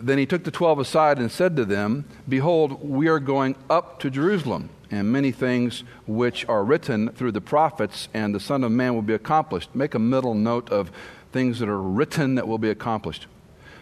Then 0.00 0.18
he 0.18 0.26
took 0.26 0.42
the 0.42 0.50
twelve 0.50 0.80
aside 0.80 1.18
and 1.18 1.30
said 1.30 1.54
to 1.56 1.64
them, 1.64 2.04
Behold, 2.28 2.82
we 2.82 3.06
are 3.06 3.20
going 3.20 3.54
up 3.70 4.00
to 4.00 4.10
Jerusalem, 4.10 4.70
and 4.90 5.12
many 5.12 5.30
things 5.30 5.84
which 6.06 6.46
are 6.48 6.64
written 6.64 7.10
through 7.10 7.32
the 7.32 7.40
prophets, 7.40 8.08
and 8.12 8.34
the 8.34 8.40
Son 8.40 8.64
of 8.64 8.72
Man 8.72 8.94
will 8.94 9.02
be 9.02 9.14
accomplished. 9.14 9.74
Make 9.74 9.94
a 9.94 10.00
middle 10.00 10.34
note 10.34 10.70
of 10.70 10.90
things 11.30 11.60
that 11.60 11.68
are 11.68 11.80
written 11.80 12.34
that 12.34 12.48
will 12.48 12.58
be 12.58 12.70
accomplished. 12.70 13.26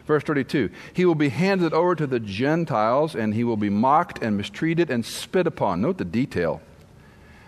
Verse 0.07 0.25
32 0.25 0.71
He 0.93 1.07
will 1.07 1.15
be 1.15 1.31
handed 1.31 1.73
over 1.73 1.95
to 1.95 2.07
the 2.07 2.21
Gentiles, 2.21 3.15
and 3.15 3.33
he 3.33 3.45
will 3.45 3.57
be 3.57 3.71
mocked 3.71 4.23
and 4.23 4.37
mistreated 4.37 4.91
and 4.91 5.07
spit 5.07 5.47
upon. 5.47 5.81
Note 5.81 5.99
the 5.99 6.05
detail. 6.05 6.61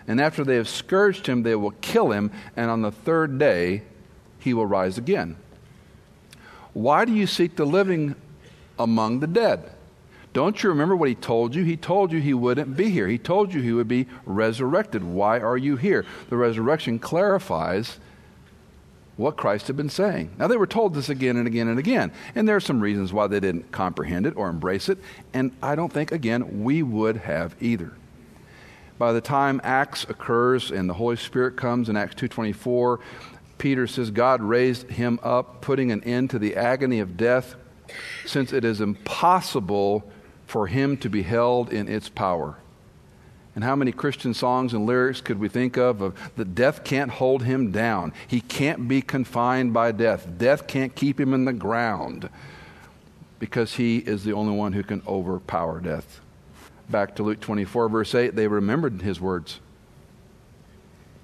And 0.07 0.19
after 0.19 0.43
they 0.43 0.55
have 0.55 0.67
scourged 0.67 1.27
him, 1.27 1.43
they 1.43 1.55
will 1.55 1.71
kill 1.81 2.11
him, 2.11 2.31
and 2.55 2.69
on 2.69 2.81
the 2.81 2.91
third 2.91 3.37
day 3.39 3.83
he 4.39 4.53
will 4.53 4.65
rise 4.65 4.97
again. 4.97 5.37
Why 6.73 7.05
do 7.05 7.13
you 7.13 7.27
seek 7.27 7.55
the 7.55 7.65
living 7.65 8.15
among 8.77 9.19
the 9.19 9.27
dead? 9.27 9.71
Don't 10.33 10.61
you 10.63 10.69
remember 10.69 10.95
what 10.95 11.09
he 11.09 11.15
told 11.15 11.53
you? 11.53 11.63
He 11.63 11.77
told 11.77 12.11
you 12.11 12.19
he 12.19 12.33
wouldn't 12.33 12.75
be 12.75 12.89
here. 12.89 13.07
He 13.07 13.19
told 13.19 13.53
you 13.53 13.61
he 13.61 13.71
would 13.71 13.87
be 13.87 14.07
resurrected. 14.25 15.03
Why 15.03 15.39
are 15.39 15.57
you 15.57 15.77
here? 15.77 16.05
The 16.29 16.37
resurrection 16.37 16.97
clarifies 16.97 17.99
what 19.15 19.37
Christ 19.37 19.67
had 19.67 19.77
been 19.77 19.89
saying. 19.89 20.31
Now, 20.39 20.47
they 20.47 20.57
were 20.57 20.65
told 20.65 20.95
this 20.95 21.07
again 21.07 21.37
and 21.37 21.45
again 21.45 21.67
and 21.67 21.77
again, 21.77 22.11
and 22.33 22.47
there 22.47 22.55
are 22.55 22.59
some 22.59 22.81
reasons 22.81 23.13
why 23.13 23.27
they 23.27 23.39
didn't 23.39 23.71
comprehend 23.71 24.25
it 24.25 24.35
or 24.35 24.49
embrace 24.49 24.89
it, 24.89 24.97
and 25.35 25.51
I 25.61 25.75
don't 25.75 25.93
think, 25.93 26.11
again, 26.11 26.63
we 26.63 26.81
would 26.81 27.17
have 27.17 27.55
either. 27.61 27.93
By 28.97 29.11
the 29.11 29.21
time 29.21 29.59
Acts 29.63 30.05
occurs 30.07 30.71
and 30.71 30.89
the 30.89 30.93
Holy 30.93 31.15
Spirit 31.15 31.55
comes 31.55 31.89
in 31.89 31.97
Acts 31.97 32.15
2:24, 32.15 32.99
Peter 33.57 33.87
says 33.87 34.11
God 34.11 34.41
raised 34.41 34.89
him 34.91 35.19
up, 35.23 35.61
putting 35.61 35.91
an 35.91 36.03
end 36.03 36.29
to 36.31 36.39
the 36.39 36.55
agony 36.55 36.99
of 36.99 37.17
death, 37.17 37.55
since 38.25 38.53
it 38.53 38.65
is 38.65 38.81
impossible 38.81 40.03
for 40.45 40.67
him 40.67 40.97
to 40.97 41.09
be 41.09 41.23
held 41.23 41.71
in 41.71 41.87
its 41.87 42.09
power. 42.09 42.57
And 43.55 43.63
how 43.63 43.75
many 43.75 43.91
Christian 43.91 44.33
songs 44.33 44.73
and 44.73 44.85
lyrics 44.85 45.21
could 45.21 45.39
we 45.39 45.47
think 45.47 45.77
of 45.77 46.01
of 46.01 46.13
that 46.35 46.55
death 46.55 46.83
can't 46.83 47.11
hold 47.11 47.43
him 47.43 47.71
down. 47.71 48.13
He 48.27 48.41
can't 48.41 48.87
be 48.87 49.01
confined 49.01 49.73
by 49.73 49.91
death. 49.91 50.27
Death 50.37 50.65
can't 50.65 50.95
keep 50.95 51.19
him 51.19 51.33
in 51.33 51.45
the 51.45 51.53
ground 51.53 52.29
because 53.39 53.75
he 53.75 53.97
is 53.97 54.23
the 54.23 54.33
only 54.33 54.55
one 54.55 54.73
who 54.73 54.83
can 54.83 55.03
overpower 55.07 55.79
death. 55.79 56.19
Back 56.89 57.15
to 57.15 57.23
Luke 57.23 57.39
24 57.39 57.89
verse 57.89 58.13
8, 58.13 58.35
they 58.35 58.47
remembered 58.47 59.01
his 59.01 59.19
words. 59.19 59.59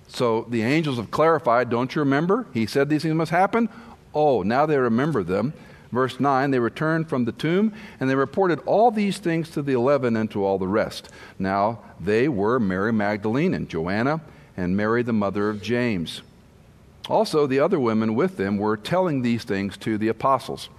So 0.08 0.48
the 0.50 0.64
angels 0.64 0.98
have 0.98 1.12
clarified, 1.12 1.70
don't 1.70 1.94
you 1.94 2.00
remember? 2.00 2.48
He 2.54 2.66
said 2.66 2.90
these 2.90 3.04
things 3.04 3.16
must 3.16 3.32
happen. 3.32 3.70
Oh, 4.14 4.42
now 4.42 4.66
they 4.66 4.78
remember 4.78 5.24
them. 5.24 5.54
Verse 5.92 6.20
9, 6.20 6.52
they 6.52 6.60
returned 6.60 7.10
from 7.10 7.26
the 7.26 7.32
tomb 7.32 7.74
and 8.00 8.10
they 8.10 8.16
reported 8.16 8.60
all 8.66 8.92
these 8.92 9.18
things 9.18 9.50
to 9.52 9.62
the 9.62 9.74
eleven 9.74 10.16
and 10.16 10.30
to 10.32 10.44
all 10.44 10.58
the 10.58 10.68
rest. 10.68 11.10
Now 11.38 11.80
they 12.00 12.28
were 12.28 12.60
Mary 12.60 12.94
Magdalene 12.94 13.54
and 13.54 13.70
Joanna 13.70 14.22
and 14.56 14.76
Mary, 14.76 15.04
the 15.04 15.14
mother 15.14 15.50
of 15.50 15.62
James. 15.62 16.22
Also, 17.08 17.48
the 17.48 17.60
other 17.60 17.80
women 17.80 18.14
with 18.14 18.38
them 18.38 18.58
were 18.58 18.78
telling 18.78 19.22
these 19.22 19.44
things 19.44 19.78
to 19.78 19.98
the 19.98 20.10
apostles. 20.10 20.70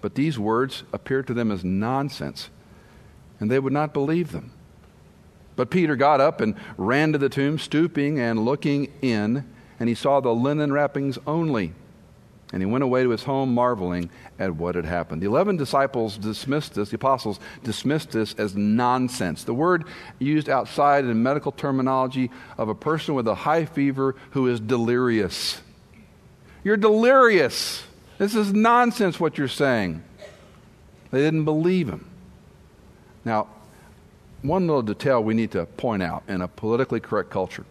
But 0.00 0.14
these 0.14 0.38
words 0.38 0.84
appeared 0.92 1.26
to 1.26 1.34
them 1.34 1.50
as 1.50 1.64
nonsense, 1.64 2.50
and 3.40 3.50
they 3.50 3.58
would 3.58 3.72
not 3.72 3.92
believe 3.92 4.32
them. 4.32 4.52
But 5.56 5.70
Peter 5.70 5.96
got 5.96 6.20
up 6.20 6.40
and 6.40 6.54
ran 6.76 7.12
to 7.12 7.18
the 7.18 7.28
tomb, 7.28 7.58
stooping 7.58 8.20
and 8.20 8.44
looking 8.44 8.92
in, 9.02 9.48
and 9.80 9.88
he 9.88 9.94
saw 9.94 10.20
the 10.20 10.34
linen 10.34 10.72
wrappings 10.72 11.18
only 11.26 11.72
and 12.52 12.62
he 12.62 12.66
went 12.66 12.82
away 12.82 13.02
to 13.02 13.10
his 13.10 13.24
home 13.24 13.52
marveling 13.52 14.08
at 14.38 14.54
what 14.54 14.74
had 14.74 14.86
happened. 14.86 15.20
The 15.20 15.26
11 15.26 15.58
disciples 15.58 16.16
dismissed 16.16 16.74
this, 16.74 16.90
the 16.90 16.96
apostles 16.96 17.38
dismissed 17.62 18.10
this 18.12 18.34
as 18.34 18.56
nonsense. 18.56 19.44
The 19.44 19.54
word 19.54 19.84
used 20.18 20.48
outside 20.48 21.04
in 21.04 21.22
medical 21.22 21.52
terminology 21.52 22.30
of 22.56 22.68
a 22.68 22.74
person 22.74 23.14
with 23.14 23.28
a 23.28 23.34
high 23.34 23.66
fever 23.66 24.16
who 24.30 24.48
is 24.48 24.60
delirious. 24.60 25.60
You're 26.64 26.78
delirious. 26.78 27.84
This 28.16 28.34
is 28.34 28.52
nonsense 28.52 29.20
what 29.20 29.36
you're 29.36 29.48
saying. 29.48 30.02
They 31.10 31.20
didn't 31.20 31.44
believe 31.44 31.88
him. 31.88 32.08
Now, 33.28 33.46
one 34.40 34.66
little 34.66 34.80
detail 34.80 35.22
we 35.22 35.34
need 35.34 35.50
to 35.50 35.66
point 35.66 36.02
out 36.02 36.22
in 36.28 36.40
a 36.40 36.48
politically 36.48 36.98
correct 36.98 37.28
culture 37.28 37.66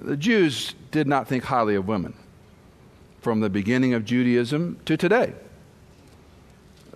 the 0.00 0.16
Jews 0.16 0.74
did 0.90 1.06
not 1.06 1.28
think 1.28 1.44
highly 1.44 1.74
of 1.74 1.86
women 1.86 2.14
from 3.20 3.40
the 3.40 3.50
beginning 3.50 3.92
of 3.92 4.06
Judaism 4.06 4.78
to 4.86 4.96
today. 4.96 5.34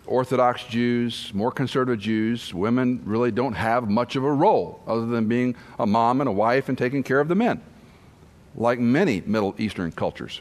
Orthodox 0.06 0.64
Jews, 0.64 1.30
more 1.34 1.50
conservative 1.50 2.00
Jews, 2.00 2.54
women 2.54 3.02
really 3.04 3.32
don't 3.32 3.54
have 3.54 3.90
much 3.90 4.16
of 4.16 4.24
a 4.24 4.32
role 4.32 4.80
other 4.86 5.04
than 5.04 5.26
being 5.26 5.54
a 5.78 5.86
mom 5.86 6.22
and 6.22 6.28
a 6.28 6.32
wife 6.32 6.70
and 6.70 6.78
taking 6.78 7.02
care 7.02 7.20
of 7.20 7.28
the 7.28 7.34
men, 7.34 7.60
like 8.54 8.78
many 8.78 9.20
Middle 9.26 9.54
Eastern 9.58 9.92
cultures. 9.92 10.40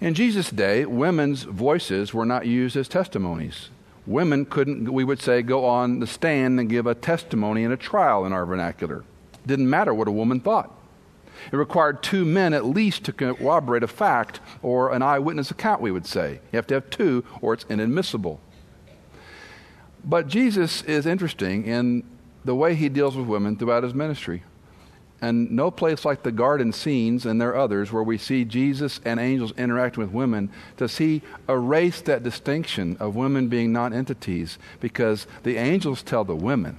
In 0.00 0.14
Jesus' 0.14 0.50
day, 0.50 0.84
women's 0.84 1.42
voices 1.42 2.14
were 2.14 2.26
not 2.26 2.46
used 2.46 2.76
as 2.76 2.86
testimonies. 2.86 3.70
Women 4.08 4.46
couldn't, 4.46 4.90
we 4.90 5.04
would 5.04 5.20
say, 5.20 5.42
go 5.42 5.66
on 5.66 6.00
the 6.00 6.06
stand 6.06 6.58
and 6.58 6.66
give 6.66 6.86
a 6.86 6.94
testimony 6.94 7.62
in 7.62 7.72
a 7.72 7.76
trial 7.76 8.24
in 8.24 8.32
our 8.32 8.46
vernacular. 8.46 9.04
Didn't 9.46 9.68
matter 9.68 9.92
what 9.92 10.08
a 10.08 10.10
woman 10.10 10.40
thought. 10.40 10.74
It 11.52 11.56
required 11.56 12.02
two 12.02 12.24
men 12.24 12.54
at 12.54 12.64
least 12.64 13.04
to 13.04 13.12
corroborate 13.12 13.82
a 13.82 13.86
fact 13.86 14.40
or 14.62 14.94
an 14.94 15.02
eyewitness 15.02 15.50
account, 15.50 15.82
we 15.82 15.90
would 15.90 16.06
say. 16.06 16.40
You 16.50 16.56
have 16.56 16.66
to 16.68 16.74
have 16.74 16.88
two, 16.88 17.22
or 17.42 17.52
it's 17.52 17.66
inadmissible. 17.68 18.40
But 20.02 20.26
Jesus 20.26 20.80
is 20.84 21.04
interesting 21.04 21.66
in 21.66 22.02
the 22.46 22.54
way 22.54 22.74
he 22.74 22.88
deals 22.88 23.14
with 23.14 23.26
women 23.26 23.56
throughout 23.56 23.82
his 23.82 23.92
ministry. 23.92 24.42
And 25.20 25.50
no 25.50 25.70
place 25.70 26.04
like 26.04 26.22
the 26.22 26.30
garden 26.30 26.72
scenes, 26.72 27.26
and 27.26 27.40
there 27.40 27.50
are 27.50 27.56
others, 27.58 27.90
where 27.90 28.04
we 28.04 28.18
see 28.18 28.44
Jesus 28.44 29.00
and 29.04 29.18
angels 29.18 29.52
interacting 29.56 30.02
with 30.02 30.12
women, 30.12 30.48
does 30.76 30.98
he 30.98 31.22
erase 31.48 32.00
that 32.02 32.22
distinction 32.22 32.96
of 33.00 33.16
women 33.16 33.48
being 33.48 33.72
non 33.72 33.92
entities 33.92 34.58
because 34.78 35.26
the 35.42 35.56
angels 35.56 36.02
tell 36.02 36.24
the 36.24 36.36
women. 36.36 36.76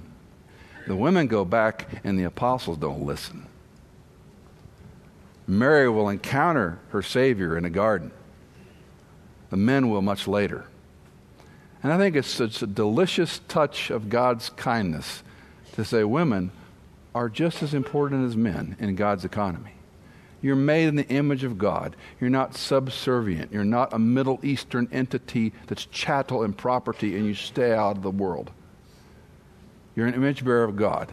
The 0.86 0.96
women 0.96 1.26
go 1.26 1.44
back, 1.44 1.86
and 2.02 2.18
the 2.18 2.24
apostles 2.24 2.78
don't 2.78 3.04
listen. 3.04 3.46
Mary 5.46 5.88
will 5.88 6.08
encounter 6.08 6.78
her 6.90 7.02
Savior 7.02 7.58
in 7.58 7.64
a 7.66 7.70
garden. 7.70 8.10
The 9.50 9.56
men 9.56 9.90
will 9.90 10.00
much 10.00 10.26
later. 10.26 10.64
And 11.82 11.92
I 11.92 11.98
think 11.98 12.16
it's, 12.16 12.40
it's 12.40 12.62
a 12.62 12.66
delicious 12.66 13.40
touch 13.48 13.90
of 13.90 14.08
God's 14.08 14.50
kindness 14.50 15.22
to 15.72 15.84
say 15.84 16.04
women 16.04 16.52
are 17.14 17.28
just 17.28 17.62
as 17.62 17.74
important 17.74 18.26
as 18.26 18.36
men 18.36 18.76
in 18.78 18.94
God's 18.94 19.24
economy. 19.24 19.74
You're 20.42 20.56
made 20.56 20.88
in 20.88 20.96
the 20.96 21.08
image 21.08 21.44
of 21.44 21.58
God. 21.58 21.96
You're 22.20 22.30
not 22.30 22.56
subservient. 22.56 23.52
You're 23.52 23.64
not 23.64 23.92
a 23.92 23.98
Middle 23.98 24.40
Eastern 24.42 24.88
entity 24.90 25.52
that's 25.66 25.84
chattel 25.86 26.42
and 26.42 26.56
property 26.56 27.16
and 27.16 27.26
you 27.26 27.34
stay 27.34 27.74
out 27.74 27.96
of 27.96 28.02
the 28.02 28.10
world. 28.10 28.50
You're 29.94 30.06
an 30.06 30.14
image 30.14 30.44
bearer 30.44 30.64
of 30.64 30.76
God. 30.76 31.12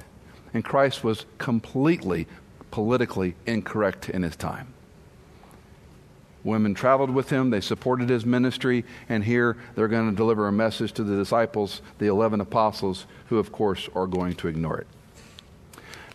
And 0.54 0.64
Christ 0.64 1.04
was 1.04 1.26
completely 1.38 2.28
politically 2.72 3.36
incorrect 3.46 4.10
in 4.10 4.24
his 4.24 4.36
time. 4.36 4.74
Women 6.44 6.74
traveled 6.74 7.10
with 7.10 7.30
him, 7.30 7.50
they 7.50 7.60
supported 7.60 8.08
his 8.08 8.26
ministry, 8.26 8.86
and 9.10 9.26
here 9.26 9.58
they're 9.76 9.90
going 9.90 10.10
to 10.10 10.16
deliver 10.16 10.48
a 10.48 10.52
message 10.52 10.94
to 10.94 11.04
the 11.04 11.18
disciples, 11.18 11.82
the 11.98 12.08
11 12.08 12.40
apostles, 12.40 13.06
who, 13.28 13.38
of 13.38 13.52
course, 13.52 13.90
are 13.94 14.08
going 14.08 14.36
to 14.36 14.48
ignore 14.48 14.78
it. 14.78 14.88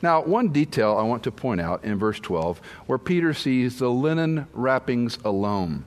Now, 0.03 0.21
one 0.21 0.49
detail 0.49 0.97
I 0.99 1.05
want 1.05 1.23
to 1.23 1.31
point 1.31 1.61
out 1.61 1.85
in 1.85 1.97
verse 1.97 2.19
12, 2.19 2.61
where 2.87 2.99
Peter 2.99 3.33
sees 3.33 3.79
the 3.79 3.88
linen 3.88 4.49
wrappings 4.53 5.19
alone. 5.25 5.85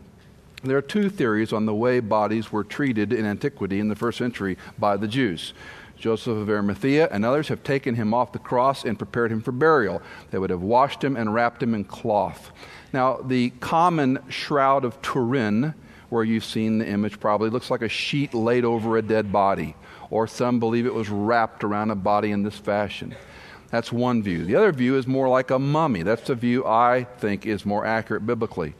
There 0.63 0.77
are 0.77 0.81
two 0.81 1.09
theories 1.09 1.51
on 1.51 1.65
the 1.65 1.75
way 1.75 1.99
bodies 1.99 2.51
were 2.51 2.63
treated 2.63 3.11
in 3.11 3.25
antiquity 3.25 3.79
in 3.79 3.89
the 3.89 3.95
first 3.95 4.17
century 4.17 4.57
by 4.79 4.95
the 4.97 5.07
Jews. 5.07 5.53
Joseph 5.97 6.37
of 6.37 6.49
Arimathea 6.49 7.09
and 7.11 7.25
others 7.25 7.49
have 7.49 7.63
taken 7.63 7.95
him 7.95 8.13
off 8.13 8.31
the 8.31 8.39
cross 8.39 8.83
and 8.85 8.97
prepared 8.97 9.31
him 9.31 9.41
for 9.41 9.51
burial. 9.51 10.01
They 10.31 10.37
would 10.37 10.49
have 10.49 10.61
washed 10.61 11.03
him 11.03 11.15
and 11.15 11.33
wrapped 11.33 11.61
him 11.61 11.73
in 11.73 11.83
cloth. 11.83 12.51
Now, 12.93 13.17
the 13.17 13.49
common 13.59 14.19
shroud 14.29 14.85
of 14.85 15.01
Turin, 15.01 15.73
where 16.09 16.23
you've 16.23 16.45
seen 16.45 16.79
the 16.79 16.87
image 16.87 17.19
probably, 17.19 17.49
looks 17.49 17.69
like 17.69 17.81
a 17.81 17.89
sheet 17.89 18.33
laid 18.33 18.65
over 18.65 18.97
a 18.97 19.01
dead 19.01 19.31
body, 19.31 19.75
or 20.09 20.25
some 20.25 20.59
believe 20.59 20.85
it 20.85 20.93
was 20.93 21.09
wrapped 21.09 21.63
around 21.63 21.91
a 21.91 21.95
body 21.95 22.31
in 22.31 22.43
this 22.43 22.57
fashion. 22.57 23.13
That's 23.75 23.91
one 23.91 24.23
view. 24.23 24.45
The 24.45 24.55
other 24.55 24.71
view 24.71 24.95
is 24.95 25.05
more 25.05 25.27
like 25.27 25.51
a 25.51 25.59
mummy. 25.59 26.01
That's 26.01 26.27
the 26.27 26.35
view 26.35 26.65
I 26.65 27.07
think 27.17 27.45
is 27.45 27.65
more 27.65 27.85
accurate 27.85 28.25
biblically. 28.25 28.73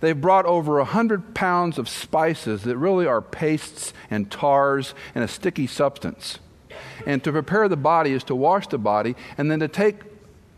They've 0.00 0.18
brought 0.18 0.46
over 0.46 0.78
a 0.78 0.86
hundred 0.86 1.34
pounds 1.34 1.76
of 1.76 1.90
spices 1.90 2.62
that 2.62 2.78
really 2.78 3.06
are 3.06 3.20
pastes 3.20 3.92
and 4.10 4.30
tars 4.30 4.94
and 5.14 5.22
a 5.22 5.28
sticky 5.28 5.66
substance. 5.66 6.38
And 7.04 7.22
to 7.22 7.32
prepare 7.32 7.68
the 7.68 7.76
body 7.76 8.12
is 8.12 8.24
to 8.24 8.34
wash 8.34 8.66
the 8.68 8.78
body 8.78 9.14
and 9.36 9.50
then 9.50 9.60
to 9.60 9.68
take 9.68 9.96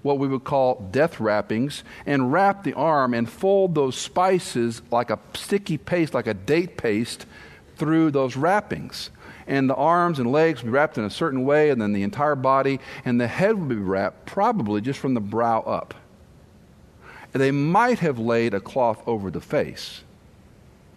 what 0.02 0.16
we 0.16 0.28
would 0.28 0.44
call 0.44 0.88
death 0.92 1.18
wrappings 1.18 1.82
and 2.06 2.32
wrap 2.32 2.62
the 2.62 2.74
arm 2.74 3.14
and 3.14 3.28
fold 3.28 3.74
those 3.74 3.96
spices 3.96 4.80
like 4.92 5.10
a 5.10 5.18
sticky 5.34 5.76
paste, 5.76 6.14
like 6.14 6.28
a 6.28 6.34
date 6.34 6.76
paste, 6.76 7.26
through 7.74 8.12
those 8.12 8.36
wrappings. 8.36 9.10
And 9.52 9.68
the 9.68 9.74
arms 9.74 10.18
and 10.18 10.32
legs 10.32 10.62
would 10.62 10.70
be 10.70 10.72
wrapped 10.72 10.96
in 10.96 11.04
a 11.04 11.10
certain 11.10 11.44
way, 11.44 11.68
and 11.68 11.78
then 11.78 11.92
the 11.92 12.02
entire 12.02 12.34
body, 12.34 12.80
and 13.04 13.20
the 13.20 13.26
head 13.26 13.58
would 13.58 13.68
be 13.68 13.74
wrapped 13.74 14.24
probably 14.24 14.80
just 14.80 14.98
from 14.98 15.12
the 15.12 15.20
brow 15.20 15.60
up. 15.60 15.92
They 17.32 17.50
might 17.50 17.98
have 17.98 18.18
laid 18.18 18.54
a 18.54 18.60
cloth 18.60 19.02
over 19.06 19.30
the 19.30 19.42
face, 19.42 20.04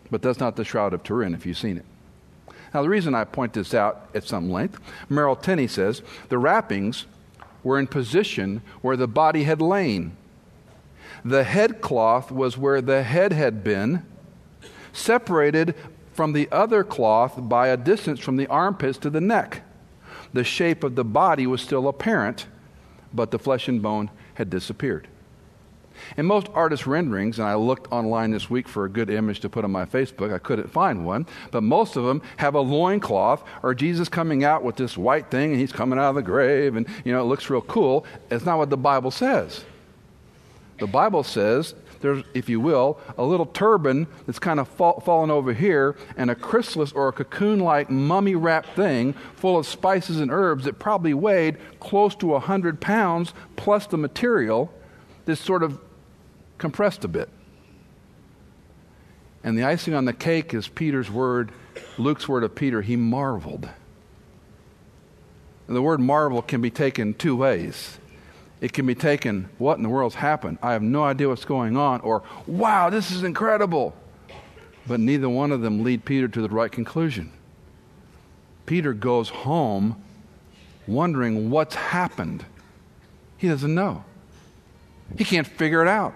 but 0.09 0.21
that's 0.21 0.39
not 0.39 0.55
the 0.55 0.63
Shroud 0.63 0.93
of 0.93 1.03
Turin 1.03 1.33
if 1.33 1.45
you've 1.45 1.57
seen 1.57 1.75
it. 1.75 1.85
Now, 2.73 2.81
the 2.81 2.87
reason 2.87 3.13
I 3.13 3.25
point 3.25 3.51
this 3.51 3.73
out 3.73 4.07
at 4.15 4.23
some 4.23 4.49
length, 4.49 4.79
Merrill 5.09 5.35
Tenney 5.35 5.67
says 5.67 6.01
the 6.29 6.37
wrappings 6.37 7.07
were 7.61 7.77
in 7.77 7.87
position 7.87 8.61
where 8.81 8.95
the 8.95 9.05
body 9.05 9.43
had 9.43 9.61
lain. 9.61 10.15
The 11.25 11.43
head 11.43 11.81
cloth 11.81 12.31
was 12.31 12.57
where 12.57 12.79
the 12.79 13.03
head 13.03 13.33
had 13.33 13.65
been, 13.65 14.05
separated 14.93 15.75
from 16.15 16.31
the 16.31 16.49
other 16.49 16.83
cloth 16.83 17.33
by 17.37 17.67
a 17.67 17.77
distance 17.77 18.21
from 18.21 18.37
the 18.37 18.47
armpits 18.47 18.97
to 18.99 19.09
the 19.09 19.19
neck. 19.19 19.63
The 20.31 20.45
shape 20.45 20.83
of 20.83 20.95
the 20.95 21.03
body 21.03 21.45
was 21.45 21.61
still 21.61 21.89
apparent, 21.89 22.47
but 23.13 23.31
the 23.31 23.39
flesh 23.39 23.67
and 23.67 23.81
bone 23.81 24.09
had 24.35 24.49
disappeared. 24.49 25.09
In 26.15 26.25
most 26.25 26.47
artist 26.53 26.87
renderings, 26.87 27.37
and 27.37 27.47
I 27.47 27.55
looked 27.55 27.91
online 27.91 28.31
this 28.31 28.49
week 28.49 28.67
for 28.67 28.85
a 28.85 28.89
good 28.89 29.09
image 29.09 29.41
to 29.41 29.49
put 29.49 29.65
on 29.65 29.71
my 29.71 29.85
Facebook, 29.85 30.33
I 30.33 30.37
couldn't 30.37 30.71
find 30.71 31.05
one, 31.05 31.25
but 31.51 31.63
most 31.63 31.97
of 31.97 32.05
them 32.05 32.21
have 32.37 32.55
a 32.55 32.61
loincloth 32.61 33.43
or 33.61 33.73
Jesus 33.73 34.07
coming 34.07 34.43
out 34.43 34.63
with 34.63 34.77
this 34.77 34.97
white 34.97 35.29
thing 35.29 35.51
and 35.51 35.59
he's 35.59 35.71
coming 35.73 35.99
out 35.99 36.09
of 36.09 36.15
the 36.15 36.21
grave 36.21 36.77
and, 36.77 36.87
you 37.03 37.11
know, 37.11 37.21
it 37.21 37.25
looks 37.25 37.49
real 37.49 37.61
cool. 37.61 38.05
It's 38.31 38.45
not 38.45 38.57
what 38.57 38.69
the 38.69 38.77
Bible 38.77 39.11
says. 39.11 39.65
The 40.79 40.87
Bible 40.87 41.23
says 41.23 41.75
there's, 42.05 42.23
if 42.35 42.47
you 42.47 42.59
will, 42.59 42.99
a 43.17 43.23
little 43.23 43.47
turban 43.47 44.05
that's 44.27 44.37
kind 44.37 44.59
of 44.59 44.67
fall, 44.67 44.99
fallen 44.99 45.31
over 45.31 45.53
here, 45.53 45.95
and 46.15 46.29
a 46.29 46.35
chrysalis 46.35 46.91
or 46.91 47.07
a 47.07 47.11
cocoon 47.11 47.59
like 47.59 47.89
mummy 47.89 48.35
wrapped 48.35 48.69
thing 48.75 49.13
full 49.35 49.57
of 49.57 49.65
spices 49.65 50.19
and 50.19 50.31
herbs 50.31 50.65
that 50.65 50.77
probably 50.77 51.15
weighed 51.15 51.57
close 51.79 52.15
to 52.15 52.27
100 52.27 52.79
pounds 52.79 53.33
plus 53.55 53.87
the 53.87 53.97
material 53.97 54.71
that's 55.25 55.41
sort 55.41 55.63
of 55.63 55.79
compressed 56.59 57.03
a 57.03 57.07
bit. 57.07 57.27
And 59.43 59.57
the 59.57 59.63
icing 59.63 59.95
on 59.95 60.05
the 60.05 60.13
cake 60.13 60.53
is 60.53 60.67
Peter's 60.67 61.09
word, 61.09 61.51
Luke's 61.97 62.27
word 62.27 62.43
of 62.43 62.53
Peter. 62.53 62.83
He 62.83 62.95
marveled. 62.95 63.67
And 65.67 65.75
the 65.75 65.81
word 65.81 65.99
marvel 65.99 66.43
can 66.43 66.61
be 66.61 66.69
taken 66.69 67.15
two 67.15 67.35
ways. 67.35 67.97
It 68.61 68.73
can 68.73 68.85
be 68.85 68.95
taken, 68.95 69.49
what 69.57 69.77
in 69.77 69.83
the 69.83 69.89
world's 69.89 70.15
happened? 70.15 70.57
I 70.61 70.73
have 70.73 70.81
no 70.81 71.03
idea 71.03 71.27
what's 71.27 71.45
going 71.45 71.75
on, 71.77 72.01
or 72.01 72.23
wow, 72.47 72.89
this 72.89 73.11
is 73.11 73.23
incredible. 73.23 73.93
But 74.87 74.99
neither 74.99 75.27
one 75.27 75.51
of 75.51 75.61
them 75.61 75.83
lead 75.83 76.05
Peter 76.05 76.27
to 76.27 76.41
the 76.41 76.49
right 76.49 76.71
conclusion. 76.71 77.31
Peter 78.65 78.93
goes 78.93 79.29
home 79.29 80.01
wondering 80.87 81.49
what's 81.49 81.75
happened. 81.75 82.45
He 83.37 83.47
doesn't 83.47 83.73
know. 83.73 84.03
He 85.17 85.23
can't 85.23 85.47
figure 85.47 85.81
it 85.81 85.87
out. 85.87 86.13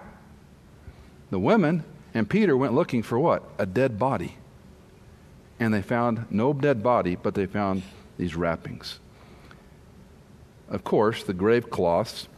The 1.30 1.38
women 1.38 1.84
and 2.14 2.28
Peter 2.28 2.56
went 2.56 2.74
looking 2.74 3.02
for 3.02 3.18
what? 3.18 3.44
A 3.58 3.66
dead 3.66 3.98
body. 3.98 4.36
And 5.60 5.72
they 5.74 5.82
found 5.82 6.26
no 6.30 6.52
dead 6.52 6.82
body, 6.82 7.16
but 7.16 7.34
they 7.34 7.46
found 7.46 7.82
these 8.18 8.34
wrappings. 8.34 8.98
Of 10.70 10.84
course, 10.84 11.22
the 11.22 11.34
grave 11.34 11.68
cloths, 11.68 12.28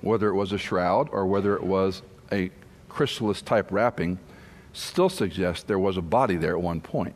whether 0.00 0.28
it 0.28 0.34
was 0.34 0.52
a 0.52 0.58
shroud 0.58 1.08
or 1.10 1.26
whether 1.26 1.56
it 1.56 1.64
was 1.64 2.02
a 2.32 2.50
chrysalis 2.88 3.42
type 3.42 3.70
wrapping, 3.70 4.18
still 4.72 5.08
suggest 5.08 5.66
there 5.66 5.78
was 5.78 5.96
a 5.96 6.02
body 6.02 6.36
there 6.36 6.52
at 6.52 6.62
one 6.62 6.80
point. 6.80 7.14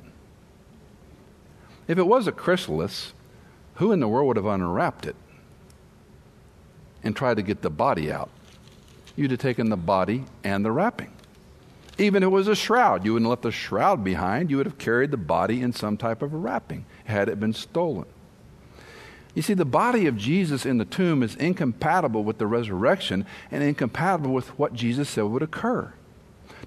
If 1.89 1.99
it 1.99 2.07
was 2.07 2.27
a 2.27 2.33
chrysalis, 2.33 3.13
who 3.77 3.93
in 3.93 4.01
the 4.01 4.09
world 4.09 4.27
would 4.29 4.37
have 4.37 4.47
unwrapped 4.47 5.07
it 5.07 5.17
and 7.03 7.17
tried 7.17 7.37
to 7.37 7.43
get 7.43 7.63
the 7.63 7.71
body 7.71 8.13
out? 8.13 8.31
you'd 9.21 9.31
have 9.31 9.41
taken 9.41 9.69
the 9.69 9.77
body 9.77 10.25
and 10.43 10.65
the 10.65 10.73
wrapping. 10.73 11.13
Even 11.99 12.23
if 12.23 12.29
it 12.29 12.31
was 12.31 12.49
a 12.49 12.55
shroud, 12.55 13.05
you 13.05 13.13
wouldn't 13.13 13.27
have 13.27 13.31
left 13.31 13.43
the 13.43 13.53
shroud 13.53 14.03
behind. 14.03 14.51
You 14.51 14.57
would 14.57 14.67
have 14.67 14.79
carried 14.79 15.11
the 15.11 15.19
body 15.19 15.61
in 15.61 15.73
some 15.73 15.99
type 15.99 16.23
of 16.23 16.33
a 16.33 16.37
wrapping 16.37 16.87
had 17.05 17.29
it 17.29 17.39
been 17.39 17.53
stolen. 17.53 18.07
You 19.35 19.43
see, 19.43 19.55
the 19.55 19.65
body 19.65 20.07
of 20.07 20.17
Jesus 20.17 20.67
in 20.67 20.79
the 20.79 20.85
tomb 20.85 21.23
is 21.23 21.37
incompatible 21.37 22.25
with 22.25 22.39
the 22.39 22.47
resurrection 22.47 23.27
and 23.51 23.63
incompatible 23.63 24.33
with 24.33 24.49
what 24.59 24.75
Jesus 24.75 25.09
said 25.09 25.23
would 25.23 25.43
occur. 25.43 25.93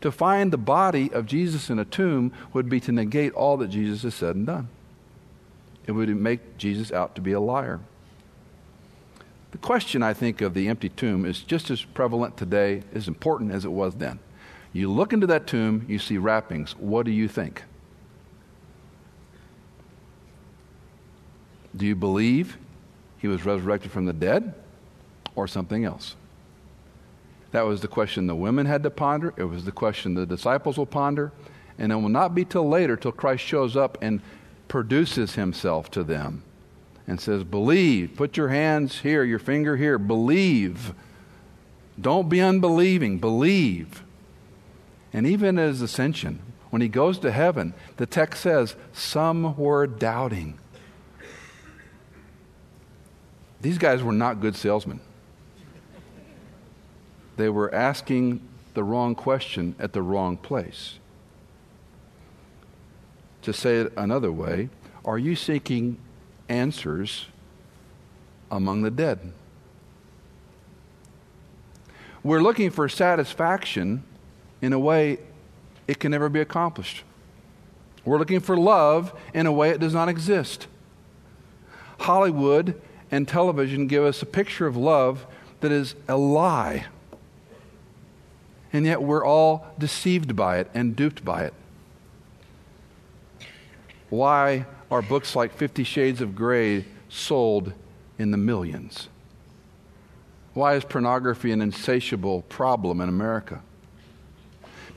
To 0.02 0.12
find 0.12 0.52
the 0.52 0.58
body 0.58 1.12
of 1.12 1.26
Jesus 1.26 1.70
in 1.70 1.80
a 1.80 1.86
tomb 1.86 2.32
would 2.54 2.70
be 2.70 2.80
to 2.82 2.92
negate 2.92 3.34
all 3.34 3.58
that 3.58 3.70
Jesus 3.70 4.04
has 4.04 4.16
said 4.16 4.36
and 4.36 4.46
done. 4.46 4.70
It 5.86 5.92
would 5.92 6.10
make 6.10 6.58
Jesus 6.58 6.92
out 6.92 7.16
to 7.16 7.22
be 7.22 7.34
a 7.34 7.40
liar. 7.40 7.82
The 9.52 9.58
question, 9.58 10.02
I 10.02 10.14
think, 10.14 10.42
of 10.42 10.54
the 10.54 10.68
empty 10.68 10.90
tomb 10.90 11.26
is 11.26 11.42
just 11.42 11.70
as 11.70 11.84
prevalent 11.84 12.38
today, 12.38 12.84
as 12.94 13.08
important 13.08 13.52
as 13.52 13.66
it 13.66 13.72
was 13.72 13.96
then. 13.96 14.20
You 14.72 14.92
look 14.92 15.14
into 15.14 15.28
that 15.28 15.46
tomb, 15.46 15.86
you 15.88 16.00
see 16.00 16.18
wrappings. 16.18 16.76
What 16.78 17.06
do 17.06 17.12
you 17.12 17.28
think? 17.28 17.64
Do 21.76 21.86
you 21.86 21.96
believe 21.96 22.58
he 23.18 23.28
was 23.28 23.46
resurrected 23.46 23.92
from 23.92 24.06
the 24.06 24.14
dead 24.14 24.54
or 25.36 25.48
something 25.48 25.86
else? 25.86 26.16
That 27.52 27.66
was 27.66 27.82
the 27.82 27.88
question 27.88 28.28
the 28.28 28.36
women 28.36 28.66
had 28.66 28.84
to 28.84 28.90
ponder. 28.90 29.34
It 29.38 29.44
was 29.44 29.66
the 29.66 29.72
question 29.72 30.16
the 30.16 30.26
disciples 30.26 30.78
will 30.78 30.86
ponder. 30.86 31.32
And 31.78 31.92
it 31.92 31.96
will 31.96 32.10
not 32.10 32.36
be 32.36 32.46
till 32.46 32.68
later, 32.68 32.96
till 32.96 33.12
Christ 33.12 33.44
shows 33.44 33.76
up 33.76 33.98
and 34.02 34.22
produces 34.68 35.36
himself 35.36 35.90
to 35.92 36.04
them 36.04 36.44
and 37.08 37.20
says, 37.20 37.44
Believe. 37.44 38.16
Put 38.16 38.38
your 38.38 38.50
hands 38.50 39.02
here, 39.02 39.24
your 39.24 39.40
finger 39.40 39.78
here. 39.78 39.98
Believe. 39.98 40.94
Don't 42.00 42.30
be 42.30 42.42
unbelieving. 42.42 43.20
Believe. 43.20 44.04
And 45.12 45.28
even 45.28 45.60
at 45.60 45.68
his 45.68 45.82
ascension, 45.82 46.40
when 46.72 46.82
he 46.82 46.88
goes 46.88 47.20
to 47.20 47.32
heaven, 47.32 47.76
the 47.98 48.08
text 48.08 48.42
says, 48.42 48.76
Some 48.94 49.56
were 49.58 49.86
doubting. 49.86 50.58
These 53.64 53.80
guys 53.80 54.04
were 54.04 54.14
not 54.14 54.40
good 54.40 54.56
salesmen. 54.56 55.00
They 57.38 57.50
were 57.50 57.74
asking 57.74 58.48
the 58.76 58.84
wrong 58.84 59.16
question 59.16 59.76
at 59.80 59.94
the 59.94 60.04
wrong 60.04 60.38
place. 60.38 61.00
To 63.42 63.52
say 63.52 63.78
it 63.78 63.94
another 63.98 64.32
way, 64.32 64.70
are 65.04 65.18
you 65.18 65.36
seeking 65.36 65.98
answers 66.48 67.26
among 68.52 68.84
the 68.84 68.92
dead. 68.92 69.34
We're 72.24 72.42
looking 72.42 72.70
for 72.70 72.88
satisfaction 72.88 74.04
in 74.62 74.72
a 74.72 74.80
way 74.80 75.18
it 75.88 76.00
can 76.00 76.12
never 76.12 76.30
be 76.30 76.40
accomplished. 76.40 77.04
We're 78.06 78.20
looking 78.20 78.40
for 78.40 78.56
love 78.56 79.20
in 79.34 79.46
a 79.46 79.52
way 79.52 79.72
it 79.72 79.80
does 79.80 79.94
not 79.94 80.08
exist. 80.08 80.68
Hollywood 82.00 82.80
and 83.14 83.28
television 83.28 83.86
give 83.86 84.04
us 84.04 84.24
a 84.24 84.26
picture 84.26 84.66
of 84.66 84.76
love 84.76 85.28
that 85.60 85.72
is 85.72 85.94
a 86.08 86.18
lie. 86.18 86.88
And 88.74 88.88
yet 88.88 89.04
we're 89.04 89.24
all 89.24 89.68
deceived 89.78 90.36
by 90.36 90.58
it 90.58 90.68
and 90.74 90.96
duped 90.96 91.24
by 91.24 91.44
it. 91.44 91.54
Why 94.10 94.66
are 94.90 95.04
books 95.04 95.36
like 95.36 95.56
Fifty 95.56 95.84
Shades 95.84 96.22
of 96.22 96.34
Grey 96.34 96.86
sold 97.08 97.74
in 98.18 98.32
the 98.32 98.38
millions? 98.38 99.10
Why 100.56 100.74
is 100.74 100.84
pornography 100.84 101.52
an 101.52 101.62
insatiable 101.62 102.42
problem 102.42 103.00
in 103.00 103.10
America? 103.10 103.62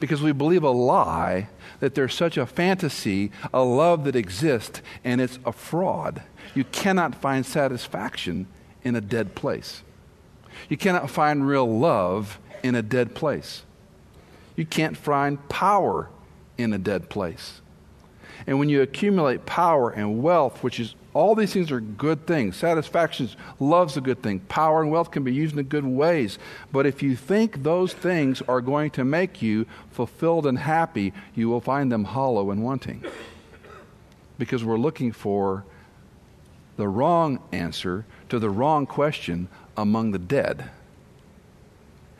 Because 0.00 0.22
we 0.22 0.32
believe 0.32 0.62
a 0.62 0.70
lie 0.70 1.50
that 1.80 1.94
there's 1.94 2.14
such 2.14 2.38
a 2.38 2.46
fantasy, 2.46 3.30
a 3.52 3.62
love 3.62 4.04
that 4.04 4.16
exists, 4.16 4.80
and 5.04 5.20
it's 5.20 5.38
a 5.44 5.52
fraud. 5.52 6.22
You 6.54 6.64
cannot 6.64 7.14
find 7.14 7.44
satisfaction 7.44 8.46
in 8.82 8.96
a 8.96 9.00
dead 9.00 9.34
place. 9.34 9.82
You 10.68 10.76
cannot 10.76 11.10
find 11.10 11.46
real 11.46 11.78
love 11.78 12.38
in 12.62 12.74
a 12.74 12.82
dead 12.82 13.14
place. 13.14 13.62
You 14.56 14.64
can't 14.64 14.96
find 14.96 15.46
power 15.48 16.08
in 16.56 16.72
a 16.72 16.78
dead 16.78 17.10
place. 17.10 17.60
And 18.46 18.58
when 18.58 18.68
you 18.68 18.82
accumulate 18.82 19.46
power 19.46 19.90
and 19.90 20.22
wealth, 20.22 20.62
which 20.62 20.78
is 20.78 20.94
all 21.16 21.34
these 21.34 21.54
things 21.54 21.72
are 21.72 21.80
good 21.80 22.26
things. 22.26 22.56
Satisfaction, 22.56 23.30
love's 23.58 23.96
a 23.96 24.02
good 24.02 24.22
thing. 24.22 24.40
Power 24.40 24.82
and 24.82 24.90
wealth 24.90 25.10
can 25.10 25.24
be 25.24 25.32
used 25.32 25.56
in 25.56 25.64
good 25.64 25.86
ways. 25.86 26.38
But 26.70 26.84
if 26.84 27.02
you 27.02 27.16
think 27.16 27.62
those 27.62 27.94
things 27.94 28.42
are 28.42 28.60
going 28.60 28.90
to 28.90 29.04
make 29.04 29.40
you 29.40 29.64
fulfilled 29.90 30.46
and 30.46 30.58
happy, 30.58 31.14
you 31.34 31.48
will 31.48 31.62
find 31.62 31.90
them 31.90 32.04
hollow 32.04 32.50
and 32.50 32.62
wanting. 32.62 33.02
Because 34.38 34.62
we're 34.62 34.76
looking 34.76 35.10
for 35.10 35.64
the 36.76 36.88
wrong 36.88 37.40
answer 37.52 38.04
to 38.28 38.38
the 38.38 38.50
wrong 38.50 38.86
question 38.86 39.48
among 39.76 40.12
the 40.12 40.18
dead. 40.18 40.70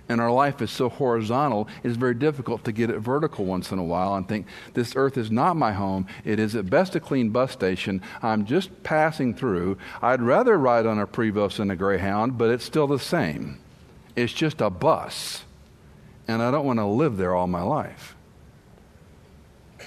And 0.08 0.20
our 0.20 0.30
life 0.30 0.62
is 0.62 0.70
so 0.70 0.88
horizontal, 0.88 1.68
it 1.82 1.90
is 1.90 1.96
very 1.96 2.14
difficult 2.14 2.62
to 2.64 2.72
get 2.72 2.90
it 2.90 3.00
vertical 3.00 3.44
once 3.44 3.72
in 3.72 3.78
a 3.78 3.84
while 3.84 4.14
and 4.14 4.28
think, 4.28 4.46
this 4.74 4.94
earth 4.94 5.18
is 5.18 5.32
not 5.32 5.56
my 5.56 5.72
home. 5.72 6.06
It 6.24 6.38
is 6.38 6.54
at 6.54 6.70
best 6.70 6.94
a 6.94 7.00
clean 7.00 7.30
bus 7.30 7.50
station. 7.50 8.00
I'm 8.22 8.46
just 8.46 8.84
passing 8.84 9.34
through. 9.34 9.78
I'd 10.00 10.22
rather 10.22 10.56
ride 10.56 10.86
on 10.86 11.00
a 11.00 11.08
Prevost 11.08 11.56
than 11.56 11.72
a 11.72 11.76
Greyhound, 11.76 12.38
but 12.38 12.50
it's 12.50 12.64
still 12.64 12.86
the 12.86 13.00
same. 13.00 13.58
It's 14.14 14.32
just 14.32 14.60
a 14.60 14.70
bus. 14.70 15.42
And 16.28 16.40
I 16.40 16.52
don't 16.52 16.66
want 16.66 16.78
to 16.78 16.86
live 16.86 17.16
there 17.16 17.34
all 17.34 17.48
my 17.48 17.62
life. 17.62 18.14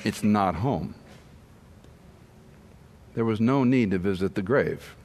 It's 0.03 0.23
not 0.23 0.55
home. 0.55 0.95
There 3.15 3.25
was 3.25 3.39
no 3.39 3.63
need 3.63 3.91
to 3.91 3.97
visit 3.97 4.35
the 4.35 4.41
grave. 4.41 4.95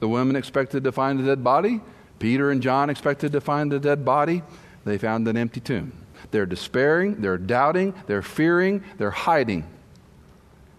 The 0.00 0.08
women 0.08 0.36
expected 0.36 0.84
to 0.84 0.92
find 0.92 1.20
a 1.20 1.24
dead 1.24 1.44
body. 1.44 1.80
Peter 2.18 2.50
and 2.50 2.62
John 2.62 2.90
expected 2.90 3.32
to 3.32 3.40
find 3.40 3.72
a 3.72 3.78
dead 3.78 4.04
body. 4.04 4.42
They 4.84 4.98
found 4.98 5.26
an 5.28 5.36
empty 5.36 5.60
tomb. 5.60 5.92
They're 6.30 6.46
despairing, 6.46 7.20
they're 7.20 7.38
doubting, 7.38 7.94
they're 8.06 8.22
fearing, 8.22 8.82
they're 8.98 9.10
hiding. 9.10 9.66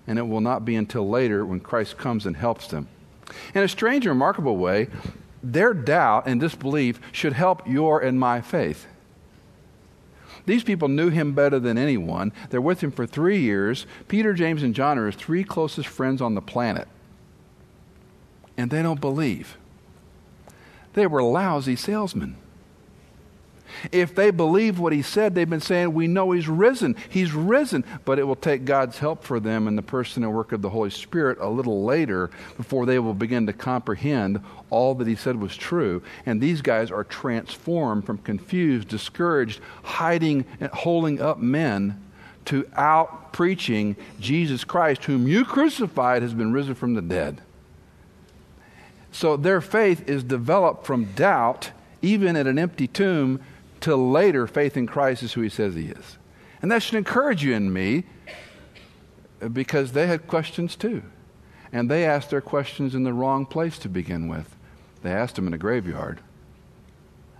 And 0.07 0.19
it 0.19 0.27
will 0.27 0.41
not 0.41 0.65
be 0.65 0.75
until 0.75 1.07
later 1.07 1.45
when 1.45 1.59
Christ 1.59 1.97
comes 1.97 2.25
and 2.25 2.35
helps 2.35 2.67
them. 2.67 2.87
In 3.55 3.63
a 3.63 3.67
strange 3.67 4.05
and 4.05 4.11
remarkable 4.11 4.57
way, 4.57 4.89
their 5.41 5.73
doubt 5.73 6.23
and 6.27 6.39
disbelief 6.39 6.99
should 7.11 7.33
help 7.33 7.67
your 7.67 8.01
and 8.01 8.19
my 8.19 8.41
faith. 8.41 8.87
These 10.45 10.63
people 10.63 10.87
knew 10.87 11.09
him 11.09 11.33
better 11.33 11.59
than 11.59 11.77
anyone. 11.77 12.33
They're 12.49 12.61
with 12.61 12.81
him 12.81 12.91
for 12.91 13.05
three 13.05 13.39
years. 13.39 13.85
Peter, 14.07 14.33
James, 14.33 14.63
and 14.63 14.75
John 14.75 14.97
are 14.97 15.05
his 15.05 15.15
three 15.15 15.43
closest 15.43 15.87
friends 15.87 16.21
on 16.21 16.35
the 16.35 16.41
planet. 16.41 16.87
And 18.57 18.69
they 18.69 18.83
don't 18.83 19.01
believe. 19.01 19.57
They 20.93 21.07
were 21.07 21.23
lousy 21.23 21.75
salesmen. 21.75 22.35
If 23.91 24.15
they 24.15 24.31
believe 24.31 24.79
what 24.79 24.93
he 24.93 25.01
said, 25.01 25.35
they've 25.35 25.49
been 25.49 25.59
saying, 25.59 25.93
We 25.93 26.07
know 26.07 26.31
he's 26.31 26.47
risen. 26.47 26.95
He's 27.09 27.33
risen. 27.33 27.83
But 28.05 28.19
it 28.19 28.23
will 28.23 28.35
take 28.35 28.65
God's 28.65 28.99
help 28.99 29.23
for 29.23 29.39
them 29.39 29.67
and 29.67 29.77
the 29.77 29.83
person 29.83 30.23
and 30.23 30.33
work 30.33 30.51
of 30.51 30.61
the 30.61 30.69
Holy 30.69 30.89
Spirit 30.89 31.37
a 31.39 31.49
little 31.49 31.83
later 31.83 32.31
before 32.57 32.85
they 32.85 32.99
will 32.99 33.13
begin 33.13 33.45
to 33.47 33.53
comprehend 33.53 34.41
all 34.69 34.95
that 34.95 35.07
he 35.07 35.15
said 35.15 35.39
was 35.39 35.55
true. 35.55 36.01
And 36.25 36.41
these 36.41 36.61
guys 36.61 36.91
are 36.91 37.03
transformed 37.03 38.05
from 38.05 38.17
confused, 38.19 38.87
discouraged, 38.87 39.59
hiding, 39.83 40.45
and 40.59 40.71
holding 40.71 41.21
up 41.21 41.39
men 41.39 41.99
to 42.45 42.67
out 42.75 43.33
preaching 43.33 43.95
Jesus 44.19 44.63
Christ, 44.63 45.05
whom 45.05 45.27
you 45.27 45.45
crucified, 45.45 46.21
has 46.21 46.33
been 46.33 46.51
risen 46.51 46.75
from 46.75 46.93
the 46.93 47.01
dead. 47.01 47.41
So 49.11 49.37
their 49.37 49.61
faith 49.61 50.09
is 50.09 50.23
developed 50.23 50.85
from 50.85 51.05
doubt, 51.13 51.71
even 52.01 52.35
at 52.35 52.47
an 52.47 52.57
empty 52.57 52.87
tomb, 52.87 53.39
till 53.83 54.09
later 54.09 54.47
faith 54.47 54.77
in 54.77 54.87
Christ 54.87 55.23
is 55.23 55.33
who 55.33 55.41
he 55.41 55.49
says 55.49 55.75
he 55.75 55.87
is. 55.87 56.17
And 56.61 56.71
that 56.71 56.81
should 56.81 56.95
encourage 56.95 57.43
you 57.43 57.53
and 57.53 57.73
me 57.73 58.05
because 59.51 59.91
they 59.91 60.07
had 60.07 60.25
questions 60.25 60.77
too. 60.77 61.03
And 61.73 61.91
they 61.91 62.05
asked 62.05 62.29
their 62.29 62.39
questions 62.39 62.95
in 62.95 63.03
the 63.03 63.11
wrong 63.11 63.45
place 63.45 63.77
to 63.79 63.89
begin 63.89 64.29
with. 64.29 64.55
They 65.01 65.11
asked 65.11 65.35
them 65.35 65.47
in 65.47 65.53
a 65.53 65.57
graveyard, 65.57 66.21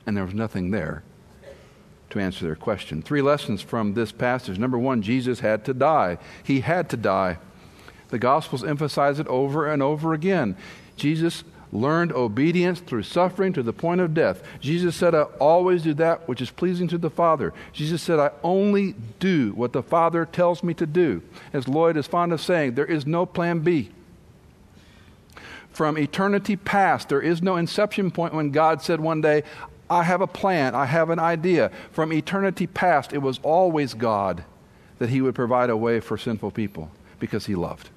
and 0.06 0.18
there 0.18 0.26
was 0.26 0.34
nothing 0.34 0.72
there 0.72 1.04
to 2.10 2.20
answer 2.20 2.44
their 2.44 2.58
question. 2.58 3.02
Three 3.02 3.22
lessons 3.22 3.62
from 3.62 3.94
this 3.94 4.12
passage. 4.12 4.60
Number 4.60 4.78
one, 4.78 5.02
Jesus 5.02 5.40
had 5.40 5.64
to 5.64 5.74
die. 5.74 6.18
He 6.44 6.60
had 6.60 6.90
to 6.90 6.98
die. 6.98 7.38
The 8.10 8.20
Gospels 8.20 8.66
emphasize 8.66 9.18
it 9.18 9.28
over 9.28 9.66
and 9.66 9.82
over 9.82 10.14
again. 10.14 10.58
Jesus 10.98 11.46
learned 11.74 12.14
obedience 12.14 12.80
through 12.80 13.04
suffering 13.04 13.52
to 13.52 13.64
the 13.64 13.74
point 13.74 14.00
of 14.00 14.14
death. 14.14 14.44
Jesus 14.62 14.96
said, 14.96 15.16
I 15.16 15.24
always 15.40 15.82
do 15.82 15.94
that 15.96 16.28
which 16.28 16.42
is 16.42 16.52
pleasing 16.52 16.88
to 16.90 16.98
the 16.98 17.10
Father. 17.10 17.54
Jesus 17.74 18.02
said, 18.02 18.20
I 18.20 18.30
only 18.44 18.94
do 19.20 19.52
what 19.56 19.74
the 19.74 19.84
Father 19.84 20.26
tells 20.26 20.64
me 20.64 20.74
to 20.76 20.86
do. 20.86 21.24
As 21.52 21.68
Lloyd 21.68 21.98
is 21.98 22.08
fond 22.08 22.32
of 22.32 22.40
saying, 22.40 22.76
there 22.76 22.86
is 22.86 23.08
no 23.08 23.26
plan 23.26 23.60
B. 23.60 23.90
From 25.72 25.98
eternity 25.98 26.56
past, 26.56 27.10
there 27.10 27.22
is 27.22 27.42
no 27.42 27.58
inception 27.58 28.12
point 28.12 28.36
when 28.36 28.52
God 28.52 28.84
said 28.84 29.02
one 29.02 29.22
day, 29.22 29.42
I 29.90 30.04
have 30.04 30.22
a 30.22 30.28
plan, 30.28 30.76
I 30.76 30.86
have 30.86 31.10
an 31.10 31.20
idea. 31.20 31.72
From 31.92 32.14
eternity 32.14 32.68
past, 32.68 33.12
it 33.12 33.18
was 33.18 33.40
always 33.42 33.96
God 33.96 34.44
that 35.00 35.10
He 35.10 35.22
would 35.22 35.34
provide 35.34 35.72
a 35.72 35.78
way 35.78 36.00
for 36.00 36.18
sinful 36.18 36.52
people 36.52 36.92
because 37.20 37.48
He 37.48 37.56
loved. 37.56 37.90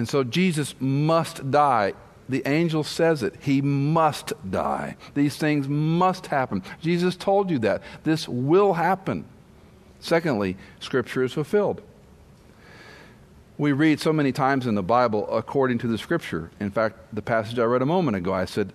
And 0.00 0.08
so 0.08 0.24
Jesus 0.24 0.74
must 0.80 1.50
die. 1.50 1.92
The 2.26 2.42
angel 2.46 2.84
says 2.84 3.22
it. 3.22 3.34
He 3.42 3.60
must 3.60 4.32
die. 4.50 4.96
These 5.12 5.36
things 5.36 5.68
must 5.68 6.28
happen. 6.28 6.62
Jesus 6.80 7.16
told 7.16 7.50
you 7.50 7.58
that. 7.58 7.82
This 8.02 8.26
will 8.26 8.72
happen. 8.72 9.26
Secondly, 10.00 10.56
Scripture 10.78 11.22
is 11.22 11.34
fulfilled. 11.34 11.82
We 13.58 13.72
read 13.72 14.00
so 14.00 14.10
many 14.10 14.32
times 14.32 14.66
in 14.66 14.74
the 14.74 14.82
Bible 14.82 15.28
according 15.30 15.76
to 15.80 15.86
the 15.86 15.98
Scripture. 15.98 16.50
In 16.58 16.70
fact, 16.70 16.96
the 17.12 17.20
passage 17.20 17.58
I 17.58 17.64
read 17.64 17.82
a 17.82 17.86
moment 17.86 18.16
ago, 18.16 18.32
I 18.32 18.46
said, 18.46 18.72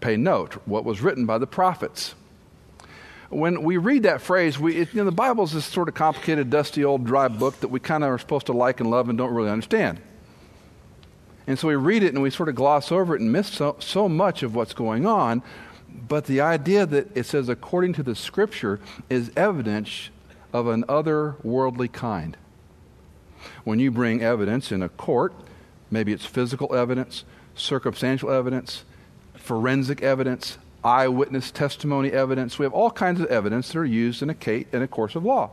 pay 0.00 0.16
note 0.16 0.54
what 0.64 0.86
was 0.86 1.02
written 1.02 1.26
by 1.26 1.36
the 1.36 1.46
prophets 1.46 2.14
when 3.28 3.62
we 3.62 3.76
read 3.76 4.04
that 4.04 4.20
phrase, 4.20 4.58
we, 4.58 4.76
it, 4.76 4.94
you 4.94 5.00
know, 5.00 5.04
the 5.04 5.10
Bible 5.10 5.44
is 5.44 5.52
this 5.52 5.64
sort 5.64 5.88
of 5.88 5.94
complicated, 5.94 6.50
dusty, 6.50 6.84
old, 6.84 7.04
dry 7.04 7.28
book 7.28 7.58
that 7.60 7.68
we 7.68 7.80
kind 7.80 8.04
of 8.04 8.10
are 8.10 8.18
supposed 8.18 8.46
to 8.46 8.52
like 8.52 8.80
and 8.80 8.90
love 8.90 9.08
and 9.08 9.18
don't 9.18 9.34
really 9.34 9.50
understand. 9.50 10.00
And 11.46 11.58
so 11.58 11.68
we 11.68 11.76
read 11.76 12.02
it 12.02 12.12
and 12.12 12.22
we 12.22 12.30
sort 12.30 12.48
of 12.48 12.54
gloss 12.54 12.90
over 12.90 13.14
it 13.14 13.20
and 13.20 13.32
miss 13.32 13.48
so, 13.48 13.76
so 13.78 14.08
much 14.08 14.42
of 14.42 14.54
what's 14.54 14.74
going 14.74 15.06
on. 15.06 15.42
But 16.08 16.26
the 16.26 16.40
idea 16.40 16.86
that 16.86 17.16
it 17.16 17.24
says 17.24 17.48
according 17.48 17.94
to 17.94 18.02
the 18.02 18.14
scripture 18.14 18.80
is 19.08 19.30
evidence 19.36 20.10
of 20.52 20.66
an 20.66 20.84
otherworldly 20.84 21.92
kind. 21.92 22.36
When 23.64 23.78
you 23.78 23.90
bring 23.90 24.22
evidence 24.22 24.72
in 24.72 24.82
a 24.82 24.88
court, 24.88 25.34
maybe 25.90 26.12
it's 26.12 26.26
physical 26.26 26.74
evidence, 26.74 27.24
circumstantial 27.54 28.30
evidence, 28.30 28.84
forensic 29.34 30.02
evidence, 30.02 30.58
eyewitness 30.84 31.50
testimony 31.50 32.12
evidence. 32.12 32.58
We 32.58 32.64
have 32.64 32.72
all 32.72 32.90
kinds 32.90 33.20
of 33.20 33.26
evidence 33.26 33.68
that 33.68 33.78
are 33.78 33.84
used 33.84 34.22
in 34.22 34.30
a, 34.30 34.34
case, 34.34 34.66
in 34.72 34.82
a 34.82 34.88
course 34.88 35.14
of 35.14 35.24
law. 35.24 35.50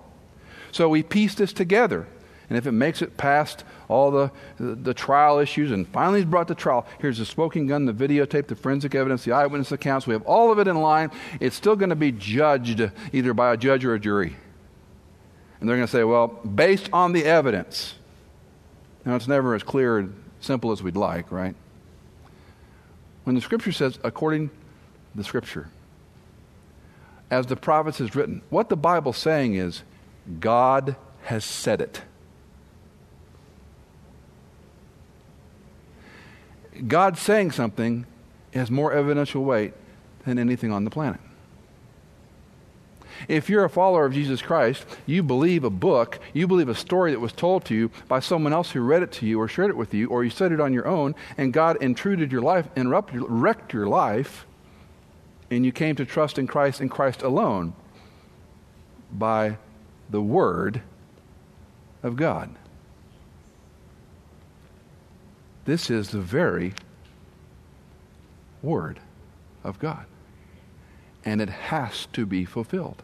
So 0.71 0.89
we 0.89 1.03
piece 1.03 1.35
this 1.35 1.53
together. 1.53 2.07
And 2.49 2.57
if 2.57 2.67
it 2.67 2.71
makes 2.71 3.01
it 3.01 3.17
past 3.17 3.63
all 3.87 4.11
the, 4.11 4.31
the, 4.57 4.93
trial 4.93 5.39
issues 5.39 5.71
and 5.71 5.87
finally 5.87 6.19
is 6.19 6.25
brought 6.25 6.47
to 6.47 6.55
trial, 6.55 6.85
here's 6.99 7.17
the 7.17 7.25
smoking 7.25 7.67
gun, 7.67 7.85
the 7.85 7.93
videotape, 7.93 8.47
the 8.47 8.55
forensic 8.55 8.95
evidence, 8.95 9.23
the 9.23 9.31
eyewitness 9.31 9.71
accounts. 9.71 10.07
We 10.07 10.13
have 10.13 10.23
all 10.23 10.51
of 10.51 10.59
it 10.59 10.67
in 10.67 10.77
line. 10.77 11.11
It's 11.39 11.55
still 11.55 11.75
going 11.75 11.89
to 11.89 11.95
be 11.95 12.11
judged 12.11 12.91
either 13.11 13.33
by 13.33 13.53
a 13.53 13.57
judge 13.57 13.85
or 13.85 13.93
a 13.93 13.99
jury. 13.99 14.35
And 15.59 15.69
they're 15.69 15.77
going 15.77 15.87
to 15.87 15.91
say, 15.91 16.03
well, 16.03 16.27
based 16.27 16.89
on 16.91 17.13
the 17.13 17.25
evidence. 17.25 17.95
Now, 19.05 19.15
it's 19.15 19.27
never 19.27 19.55
as 19.55 19.63
clear 19.63 19.97
and 19.97 20.23
simple 20.39 20.71
as 20.71 20.81
we'd 20.83 20.95
like, 20.95 21.31
right? 21.31 21.55
When 23.23 23.35
the 23.35 23.41
scripture 23.41 23.71
says, 23.71 23.99
according 24.03 24.49
to 24.49 24.55
the 25.15 25.23
scripture, 25.23 25.69
as 27.31 27.47
the 27.47 27.55
prophets 27.55 27.97
has 27.99 28.15
written, 28.15 28.41
what 28.49 28.69
the 28.69 28.75
Bible's 28.75 29.17
saying 29.17 29.55
is, 29.55 29.83
God 30.39 30.95
has 31.23 31.43
said 31.43 31.81
it. 31.81 32.01
God 36.87 37.17
saying 37.17 37.51
something 37.51 38.05
has 38.53 38.69
more 38.69 38.93
evidential 38.93 39.43
weight 39.43 39.73
than 40.25 40.39
anything 40.39 40.71
on 40.71 40.83
the 40.83 40.89
planet. 40.89 41.19
If 43.27 43.49
you're 43.49 43.63
a 43.63 43.69
follower 43.69 44.05
of 44.05 44.13
Jesus 44.13 44.41
Christ, 44.41 44.85
you 45.05 45.23
believe 45.23 45.63
a 45.63 45.69
book, 45.69 46.19
you 46.33 46.47
believe 46.47 46.69
a 46.69 46.75
story 46.75 47.11
that 47.11 47.19
was 47.19 47.31
told 47.31 47.63
to 47.65 47.75
you 47.75 47.91
by 48.07 48.19
someone 48.19 48.53
else 48.53 48.71
who 48.71 48.81
read 48.81 49.03
it 49.03 49.11
to 49.13 49.25
you 49.25 49.39
or 49.39 49.47
shared 49.47 49.69
it 49.69 49.77
with 49.77 49.93
you, 49.93 50.07
or 50.07 50.23
you 50.23 50.29
said 50.29 50.51
it 50.51 50.59
on 50.59 50.73
your 50.73 50.87
own, 50.87 51.15
and 51.37 51.53
God 51.53 51.81
intruded 51.81 52.31
your 52.31 52.41
life, 52.41 52.67
interrupted, 52.75 53.21
wrecked 53.27 53.73
your 53.73 53.87
life, 53.87 54.45
and 55.49 55.65
you 55.65 55.71
came 55.71 55.95
to 55.95 56.05
trust 56.05 56.37
in 56.37 56.47
Christ 56.47 56.81
and 56.81 56.89
Christ 56.89 57.21
alone 57.21 57.73
by 59.11 59.57
the 60.09 60.21
Word 60.21 60.81
of 62.01 62.15
God. 62.15 62.55
This 65.65 65.89
is 65.89 66.09
the 66.09 66.19
very 66.19 66.73
Word 68.61 68.99
of 69.63 69.79
God. 69.79 70.05
And 71.25 71.41
it 71.41 71.49
has 71.49 72.07
to 72.13 72.25
be 72.25 72.45
fulfilled. 72.45 73.03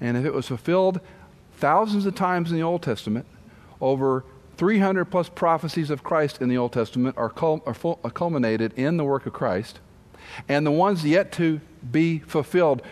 And 0.00 0.16
if 0.16 0.24
it 0.24 0.32
was 0.32 0.46
fulfilled 0.46 1.00
thousands 1.56 2.06
of 2.06 2.14
times 2.14 2.50
in 2.50 2.56
the 2.56 2.62
Old 2.62 2.82
Testament, 2.82 3.26
over 3.80 4.24
300 4.56 5.06
plus 5.06 5.28
prophecies 5.28 5.90
of 5.90 6.02
Christ 6.02 6.40
in 6.40 6.48
the 6.48 6.56
Old 6.56 6.72
Testament 6.72 7.16
are, 7.16 7.30
cul- 7.30 7.62
are, 7.66 7.74
full, 7.74 7.98
are 8.04 8.10
culminated 8.10 8.72
in 8.74 8.96
the 8.96 9.04
work 9.04 9.26
of 9.26 9.32
Christ, 9.32 9.80
and 10.48 10.66
the 10.66 10.70
ones 10.70 11.04
yet 11.04 11.32
to 11.32 11.60
be 11.90 12.18
fulfilled 12.20 12.82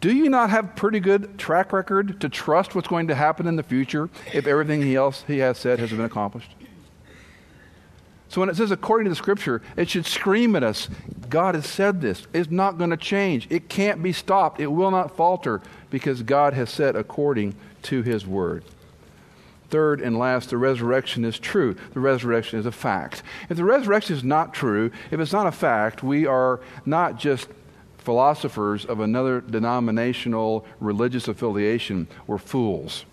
do 0.00 0.12
you 0.12 0.28
not 0.28 0.50
have 0.50 0.74
pretty 0.76 1.00
good 1.00 1.38
track 1.38 1.72
record 1.72 2.20
to 2.20 2.28
trust 2.28 2.74
what's 2.74 2.88
going 2.88 3.06
to 3.08 3.14
happen 3.14 3.46
in 3.46 3.56
the 3.56 3.62
future 3.62 4.10
if 4.32 4.46
everything 4.46 4.82
he 4.82 4.96
else 4.96 5.24
he 5.26 5.38
has 5.38 5.58
said 5.58 5.78
has 5.78 5.90
been 5.90 6.00
accomplished? 6.00 6.54
So 8.30 8.40
when 8.40 8.48
it 8.48 8.56
says 8.56 8.70
according 8.70 9.06
to 9.06 9.10
the 9.10 9.16
scripture, 9.16 9.60
it 9.76 9.90
should 9.90 10.06
scream 10.06 10.56
at 10.56 10.62
us 10.62 10.88
God 11.28 11.54
has 11.54 11.66
said 11.66 12.00
this. 12.00 12.26
It's 12.32 12.50
not 12.50 12.76
going 12.76 12.90
to 12.90 12.96
change. 12.96 13.46
It 13.50 13.68
can't 13.68 14.02
be 14.02 14.12
stopped. 14.12 14.60
It 14.60 14.66
will 14.66 14.90
not 14.90 15.16
falter 15.16 15.62
because 15.88 16.22
God 16.22 16.54
has 16.54 16.70
said 16.70 16.96
according 16.96 17.54
to 17.82 18.02
his 18.02 18.26
word. 18.26 18.64
Third 19.68 20.00
and 20.00 20.18
last, 20.18 20.50
the 20.50 20.58
resurrection 20.58 21.24
is 21.24 21.38
true. 21.38 21.76
The 21.94 22.00
resurrection 22.00 22.58
is 22.58 22.66
a 22.66 22.72
fact. 22.72 23.22
If 23.48 23.56
the 23.56 23.64
resurrection 23.64 24.16
is 24.16 24.24
not 24.24 24.52
true, 24.52 24.90
if 25.12 25.20
it's 25.20 25.32
not 25.32 25.46
a 25.46 25.52
fact, 25.52 26.02
we 26.02 26.26
are 26.26 26.60
not 26.84 27.16
just 27.16 27.48
philosophers 27.98 28.84
of 28.84 28.98
another 28.98 29.40
denominational 29.40 30.66
religious 30.80 31.28
affiliation, 31.28 32.08
we're 32.26 32.38
fools. 32.38 33.04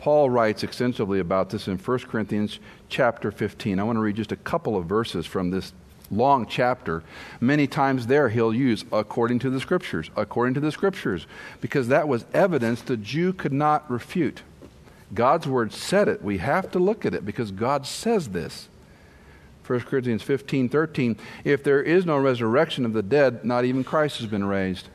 Paul 0.00 0.30
writes 0.30 0.62
extensively 0.62 1.20
about 1.20 1.50
this 1.50 1.68
in 1.68 1.76
1 1.76 1.98
Corinthians 1.98 2.58
chapter 2.88 3.30
15. 3.30 3.78
I 3.78 3.82
want 3.82 3.96
to 3.96 4.00
read 4.00 4.16
just 4.16 4.32
a 4.32 4.36
couple 4.36 4.74
of 4.74 4.86
verses 4.86 5.26
from 5.26 5.50
this 5.50 5.74
long 6.10 6.46
chapter. 6.46 7.02
Many 7.38 7.66
times 7.66 8.06
there 8.06 8.30
he'll 8.30 8.54
use 8.54 8.82
according 8.92 9.40
to 9.40 9.50
the 9.50 9.60
scriptures, 9.60 10.10
according 10.16 10.54
to 10.54 10.60
the 10.60 10.72
scriptures, 10.72 11.26
because 11.60 11.88
that 11.88 12.08
was 12.08 12.24
evidence 12.32 12.80
the 12.80 12.96
Jew 12.96 13.34
could 13.34 13.52
not 13.52 13.90
refute. 13.90 14.40
God's 15.12 15.46
word 15.46 15.70
said 15.70 16.08
it. 16.08 16.22
We 16.22 16.38
have 16.38 16.70
to 16.70 16.78
look 16.78 17.04
at 17.04 17.12
it 17.12 17.26
because 17.26 17.50
God 17.50 17.86
says 17.86 18.30
this. 18.30 18.70
1 19.66 19.80
Corinthians 19.80 20.22
15 20.22 20.70
13. 20.70 21.18
If 21.44 21.62
there 21.62 21.82
is 21.82 22.06
no 22.06 22.16
resurrection 22.16 22.86
of 22.86 22.94
the 22.94 23.02
dead, 23.02 23.44
not 23.44 23.66
even 23.66 23.84
Christ 23.84 24.16
has 24.20 24.28
been 24.28 24.44
raised. 24.44 24.88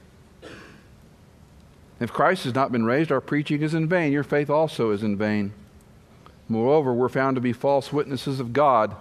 If 1.99 2.11
Christ 2.11 2.43
has 2.43 2.53
not 2.53 2.71
been 2.71 2.85
raised, 2.85 3.11
our 3.11 3.21
preaching 3.21 3.61
is 3.61 3.73
in 3.73 3.87
vain. 3.87 4.11
Your 4.11 4.23
faith 4.23 4.49
also 4.49 4.91
is 4.91 5.03
in 5.03 5.17
vain. 5.17 5.53
Moreover, 6.49 6.93
we're 6.93 7.09
found 7.09 7.35
to 7.35 7.41
be 7.41 7.53
false 7.53 7.91
witnesses 7.93 8.39
of 8.39 8.53
God 8.53 8.95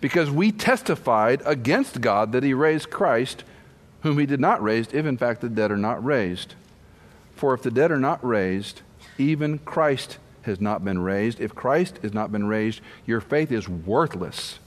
because 0.00 0.30
we 0.30 0.50
testified 0.50 1.42
against 1.44 2.00
God 2.00 2.32
that 2.32 2.42
he 2.42 2.54
raised 2.54 2.90
Christ, 2.90 3.44
whom 4.02 4.18
he 4.18 4.26
did 4.26 4.40
not 4.40 4.62
raise, 4.62 4.88
if 4.92 5.06
in 5.06 5.16
fact 5.16 5.40
the 5.40 5.48
dead 5.48 5.70
are 5.70 5.76
not 5.76 6.04
raised. 6.04 6.54
For 7.34 7.54
if 7.54 7.62
the 7.62 7.70
dead 7.70 7.90
are 7.90 8.00
not 8.00 8.24
raised, 8.24 8.82
even 9.18 9.58
Christ 9.58 10.18
has 10.42 10.60
not 10.60 10.84
been 10.84 11.00
raised. 11.00 11.40
If 11.40 11.54
Christ 11.54 11.98
has 12.02 12.14
not 12.14 12.32
been 12.32 12.46
raised, 12.46 12.80
your 13.04 13.20
faith 13.20 13.52
is 13.52 13.68
worthless. 13.68 14.58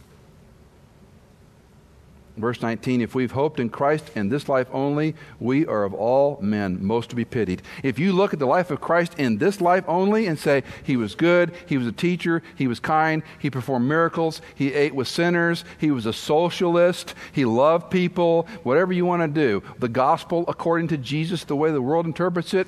Verse 2.39 2.61
19, 2.61 3.01
if 3.01 3.13
we've 3.13 3.33
hoped 3.33 3.59
in 3.59 3.69
Christ 3.69 4.11
in 4.15 4.29
this 4.29 4.47
life 4.47 4.67
only, 4.71 5.13
we 5.39 5.65
are 5.65 5.83
of 5.83 5.93
all 5.93 6.39
men 6.41 6.77
most 6.81 7.09
to 7.09 7.15
be 7.15 7.25
pitied. 7.25 7.61
If 7.83 7.99
you 7.99 8.13
look 8.13 8.31
at 8.31 8.39
the 8.39 8.45
life 8.45 8.71
of 8.71 8.79
Christ 8.79 9.13
in 9.19 9.39
this 9.39 9.59
life 9.59 9.83
only 9.87 10.25
and 10.25 10.39
say, 10.39 10.63
he 10.83 10.95
was 10.95 11.15
good, 11.15 11.53
he 11.67 11.77
was 11.77 11.85
a 11.85 11.91
teacher, 11.91 12.41
he 12.55 12.67
was 12.67 12.79
kind, 12.79 13.23
he 13.39 13.49
performed 13.49 13.89
miracles, 13.89 14.41
he 14.55 14.73
ate 14.73 14.95
with 14.95 15.09
sinners, 15.09 15.65
he 15.77 15.91
was 15.91 16.05
a 16.05 16.13
socialist, 16.13 17.13
he 17.33 17.43
loved 17.43 17.91
people, 17.91 18.47
whatever 18.63 18.93
you 18.93 19.05
want 19.05 19.21
to 19.21 19.27
do, 19.27 19.61
the 19.79 19.89
gospel 19.89 20.45
according 20.47 20.87
to 20.87 20.97
Jesus, 20.97 21.43
the 21.43 21.57
way 21.57 21.71
the 21.71 21.81
world 21.81 22.05
interprets 22.05 22.53
it, 22.53 22.67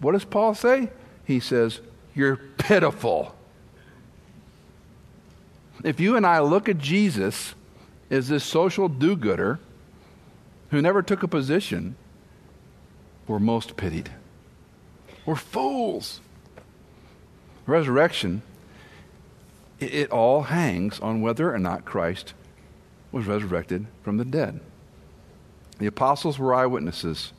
what 0.00 0.12
does 0.12 0.24
Paul 0.24 0.54
say? 0.54 0.90
He 1.24 1.40
says, 1.40 1.80
you're 2.14 2.36
pitiful. 2.36 3.34
If 5.82 5.98
you 5.98 6.16
and 6.16 6.24
I 6.24 6.40
look 6.40 6.68
at 6.68 6.78
Jesus 6.78 7.54
as 8.10 8.28
this 8.28 8.44
social 8.44 8.88
do 8.88 9.16
gooder 9.16 9.58
who 10.70 10.82
never 10.82 11.02
took 11.02 11.22
a 11.22 11.28
position, 11.28 11.96
we're 13.26 13.38
most 13.38 13.76
pitied. 13.76 14.10
We're 15.26 15.36
fools. 15.36 16.20
Resurrection, 17.66 18.42
it, 19.78 19.94
it 19.94 20.10
all 20.10 20.42
hangs 20.42 21.00
on 21.00 21.20
whether 21.20 21.52
or 21.52 21.58
not 21.58 21.84
Christ 21.84 22.32
was 23.12 23.26
resurrected 23.26 23.86
from 24.02 24.16
the 24.16 24.24
dead. 24.24 24.60
The 25.78 25.86
apostles 25.86 26.38
were 26.38 26.54
eyewitnesses. 26.54 27.32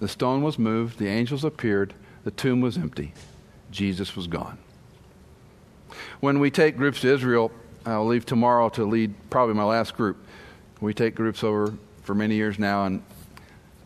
The 0.00 0.08
stone 0.08 0.42
was 0.42 0.58
moved, 0.58 0.98
the 0.98 1.08
angels 1.08 1.44
appeared, 1.44 1.94
the 2.24 2.30
tomb 2.30 2.60
was 2.60 2.76
empty. 2.76 3.12
Jesus 3.70 4.16
was 4.16 4.26
gone. 4.26 4.58
When 6.20 6.40
we 6.40 6.50
take 6.50 6.76
groups 6.76 7.00
to 7.02 7.12
Israel, 7.12 7.52
I'll 7.84 8.06
leave 8.06 8.24
tomorrow 8.24 8.68
to 8.70 8.84
lead 8.84 9.14
probably 9.30 9.54
my 9.54 9.64
last 9.64 9.96
group. 9.96 10.16
We 10.80 10.94
take 10.94 11.14
groups 11.14 11.42
over 11.42 11.74
for 12.02 12.14
many 12.14 12.34
years 12.34 12.58
now, 12.58 12.84
and 12.84 13.02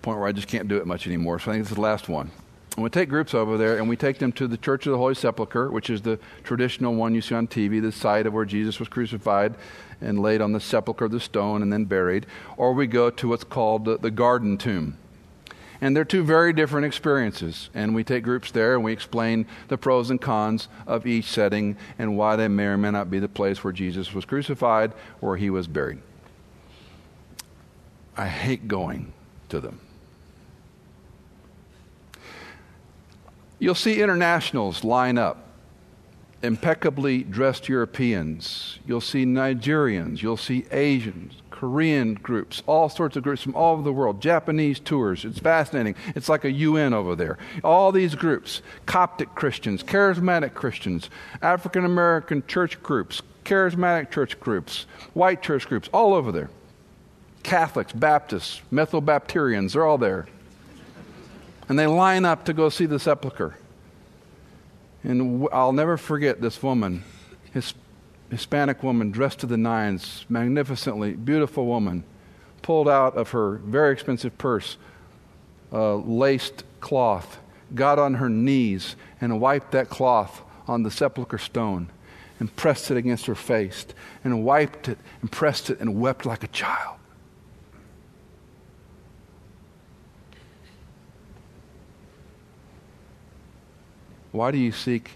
point 0.02 0.18
where 0.18 0.28
I 0.28 0.32
just 0.32 0.48
can't 0.48 0.68
do 0.68 0.76
it 0.76 0.86
much 0.86 1.06
anymore. 1.06 1.38
So 1.38 1.50
I 1.50 1.54
think 1.54 1.64
this 1.64 1.70
is 1.70 1.76
the 1.76 1.82
last 1.82 2.08
one. 2.08 2.30
And 2.76 2.84
we 2.84 2.90
take 2.90 3.08
groups 3.08 3.32
over 3.32 3.56
there, 3.56 3.78
and 3.78 3.88
we 3.88 3.96
take 3.96 4.18
them 4.18 4.32
to 4.32 4.46
the 4.46 4.58
Church 4.58 4.86
of 4.86 4.92
the 4.92 4.98
Holy 4.98 5.14
Sepulchre, 5.14 5.70
which 5.70 5.88
is 5.88 6.02
the 6.02 6.18
traditional 6.44 6.94
one 6.94 7.14
you 7.14 7.22
see 7.22 7.34
on 7.34 7.48
TV, 7.48 7.80
the 7.80 7.90
site 7.90 8.26
of 8.26 8.34
where 8.34 8.44
Jesus 8.44 8.78
was 8.78 8.88
crucified 8.88 9.54
and 10.00 10.20
laid 10.20 10.42
on 10.42 10.52
the 10.52 10.60
sepulchre 10.60 11.06
of 11.06 11.10
the 11.10 11.20
stone 11.20 11.62
and 11.62 11.72
then 11.72 11.86
buried. 11.86 12.26
Or 12.58 12.74
we 12.74 12.86
go 12.86 13.08
to 13.08 13.28
what's 13.28 13.44
called 13.44 13.86
the, 13.86 13.98
the 13.98 14.10
Garden 14.10 14.58
Tomb 14.58 14.98
and 15.80 15.96
they're 15.96 16.04
two 16.04 16.24
very 16.24 16.52
different 16.52 16.86
experiences. 16.86 17.70
And 17.74 17.94
we 17.94 18.04
take 18.04 18.24
groups 18.24 18.50
there 18.50 18.74
and 18.74 18.84
we 18.84 18.92
explain 18.92 19.46
the 19.68 19.78
pros 19.78 20.10
and 20.10 20.20
cons 20.20 20.68
of 20.86 21.06
each 21.06 21.26
setting 21.26 21.76
and 21.98 22.16
why 22.16 22.36
they 22.36 22.48
may 22.48 22.64
or 22.64 22.76
may 22.76 22.90
not 22.90 23.10
be 23.10 23.18
the 23.18 23.28
place 23.28 23.62
where 23.62 23.72
Jesus 23.72 24.12
was 24.12 24.24
crucified 24.24 24.92
or 25.20 25.36
he 25.36 25.50
was 25.50 25.66
buried. 25.66 25.98
I 28.16 28.28
hate 28.28 28.66
going 28.66 29.12
to 29.50 29.60
them. 29.60 29.80
You'll 33.58 33.74
see 33.74 34.02
internationals 34.02 34.84
line 34.84 35.18
up 35.18 35.45
impeccably 36.42 37.22
dressed 37.22 37.68
Europeans. 37.68 38.78
You'll 38.86 39.00
see 39.00 39.24
Nigerians. 39.24 40.22
You'll 40.22 40.36
see 40.36 40.66
Asians, 40.70 41.40
Korean 41.50 42.14
groups, 42.14 42.62
all 42.66 42.88
sorts 42.88 43.16
of 43.16 43.22
groups 43.22 43.42
from 43.42 43.54
all 43.54 43.74
over 43.74 43.82
the 43.82 43.92
world, 43.92 44.20
Japanese 44.20 44.78
tours. 44.78 45.24
It's 45.24 45.38
fascinating. 45.38 45.94
It's 46.14 46.28
like 46.28 46.44
a 46.44 46.50
UN 46.50 46.92
over 46.92 47.16
there. 47.16 47.38
All 47.64 47.92
these 47.92 48.14
groups 48.14 48.62
Coptic 48.84 49.34
Christians, 49.34 49.82
charismatic 49.82 50.54
Christians, 50.54 51.10
African 51.42 51.84
American 51.84 52.44
church 52.46 52.82
groups, 52.82 53.22
charismatic 53.44 54.10
church 54.10 54.38
groups, 54.38 54.86
white 55.14 55.42
church 55.42 55.66
groups, 55.68 55.88
all 55.92 56.14
over 56.14 56.30
there. 56.32 56.50
Catholics, 57.42 57.92
Baptists, 57.92 58.60
Methobapterians, 58.72 59.72
they're 59.72 59.86
all 59.86 59.98
there. 59.98 60.26
And 61.68 61.78
they 61.78 61.86
line 61.86 62.24
up 62.24 62.44
to 62.46 62.52
go 62.52 62.68
see 62.68 62.86
the 62.86 62.98
sepulchre. 62.98 63.56
And 65.06 65.46
I'll 65.52 65.72
never 65.72 65.96
forget 65.96 66.40
this 66.40 66.60
woman, 66.60 67.04
his 67.52 67.74
Hispanic 68.28 68.82
woman 68.82 69.12
dressed 69.12 69.38
to 69.38 69.46
the 69.46 69.56
nines, 69.56 70.26
magnificently, 70.28 71.12
beautiful 71.12 71.64
woman, 71.64 72.02
pulled 72.60 72.88
out 72.88 73.16
of 73.16 73.30
her 73.30 73.58
very 73.58 73.92
expensive 73.92 74.36
purse 74.36 74.76
a 75.70 75.94
laced 75.94 76.64
cloth, 76.80 77.38
got 77.74 78.00
on 78.00 78.14
her 78.14 78.28
knees 78.28 78.96
and 79.20 79.40
wiped 79.40 79.70
that 79.72 79.88
cloth 79.88 80.42
on 80.66 80.82
the 80.82 80.90
sepulchre 80.90 81.38
stone 81.38 81.88
and 82.40 82.54
pressed 82.56 82.90
it 82.90 82.96
against 82.96 83.26
her 83.26 83.34
face 83.36 83.86
and 84.24 84.44
wiped 84.44 84.88
it 84.88 84.98
and 85.20 85.30
pressed 85.30 85.70
it 85.70 85.78
and 85.78 86.00
wept 86.00 86.26
like 86.26 86.42
a 86.42 86.48
child. 86.48 86.96
Why 94.36 94.50
do 94.50 94.58
you 94.58 94.70
seek 94.70 95.12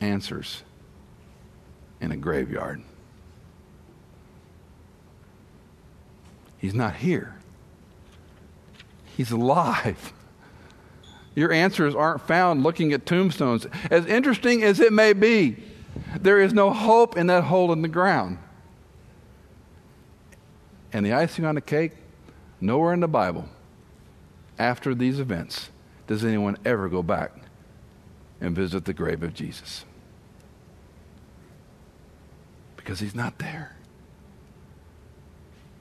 answers 0.00 0.62
in 2.00 2.12
a 2.12 2.16
graveyard? 2.16 2.84
He's 6.56 6.72
not 6.72 6.94
here. 6.94 7.34
He's 9.16 9.32
alive. 9.32 10.12
Your 11.34 11.50
answers 11.50 11.96
aren't 11.96 12.20
found 12.20 12.62
looking 12.62 12.92
at 12.92 13.04
tombstones. 13.04 13.66
As 13.90 14.06
interesting 14.06 14.62
as 14.62 14.78
it 14.78 14.92
may 14.92 15.12
be, 15.12 15.56
there 16.20 16.40
is 16.40 16.54
no 16.54 16.70
hope 16.70 17.16
in 17.16 17.26
that 17.26 17.42
hole 17.42 17.72
in 17.72 17.82
the 17.82 17.88
ground. 17.88 18.38
And 20.92 21.04
the 21.04 21.12
icing 21.12 21.44
on 21.44 21.56
the 21.56 21.60
cake, 21.60 21.90
nowhere 22.60 22.94
in 22.94 23.00
the 23.00 23.08
Bible 23.08 23.48
after 24.60 24.94
these 24.94 25.18
events 25.18 25.70
does 26.06 26.24
anyone 26.24 26.56
ever 26.64 26.88
go 26.88 27.02
back 27.02 27.32
and 28.40 28.54
visit 28.54 28.84
the 28.84 28.92
grave 28.92 29.22
of 29.22 29.34
Jesus? 29.34 29.84
Because 32.76 33.00
he's 33.00 33.14
not 33.14 33.38
there. 33.38 33.76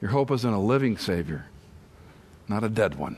Your 0.01 0.11
hope 0.11 0.31
is 0.31 0.45
in 0.45 0.53
a 0.53 0.61
living 0.61 0.97
Savior, 0.97 1.45
not 2.47 2.63
a 2.63 2.69
dead 2.69 2.95
one. 2.95 3.17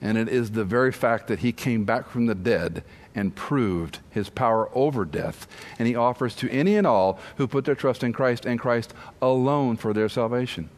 And 0.00 0.16
it 0.16 0.28
is 0.28 0.52
the 0.52 0.64
very 0.64 0.92
fact 0.92 1.26
that 1.28 1.40
he 1.40 1.52
came 1.52 1.84
back 1.84 2.08
from 2.08 2.26
the 2.26 2.34
dead 2.34 2.84
and 3.14 3.34
proved 3.34 3.98
his 4.10 4.28
power 4.28 4.70
over 4.72 5.04
death. 5.04 5.48
And 5.78 5.88
he 5.88 5.96
offers 5.96 6.36
to 6.36 6.50
any 6.50 6.76
and 6.76 6.86
all 6.86 7.18
who 7.36 7.48
put 7.48 7.64
their 7.64 7.74
trust 7.74 8.04
in 8.04 8.12
Christ 8.12 8.46
and 8.46 8.60
Christ 8.60 8.94
alone 9.20 9.76
for 9.76 9.92
their 9.92 10.08
salvation. 10.08 10.70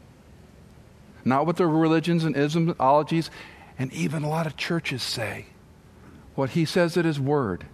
Not 1.23 1.47
with 1.47 1.57
their 1.57 1.69
religions 1.69 2.25
and 2.25 2.35
ismologies 2.35 3.29
and 3.81 3.91
even 3.95 4.22
a 4.22 4.28
lot 4.28 4.47
of 4.47 4.59
churches 4.59 5.03
say 5.03 5.47
what 6.35 6.51
he 6.51 6.66
says 6.66 6.99
at 6.99 7.07
his 7.07 7.18
word. 7.18 7.64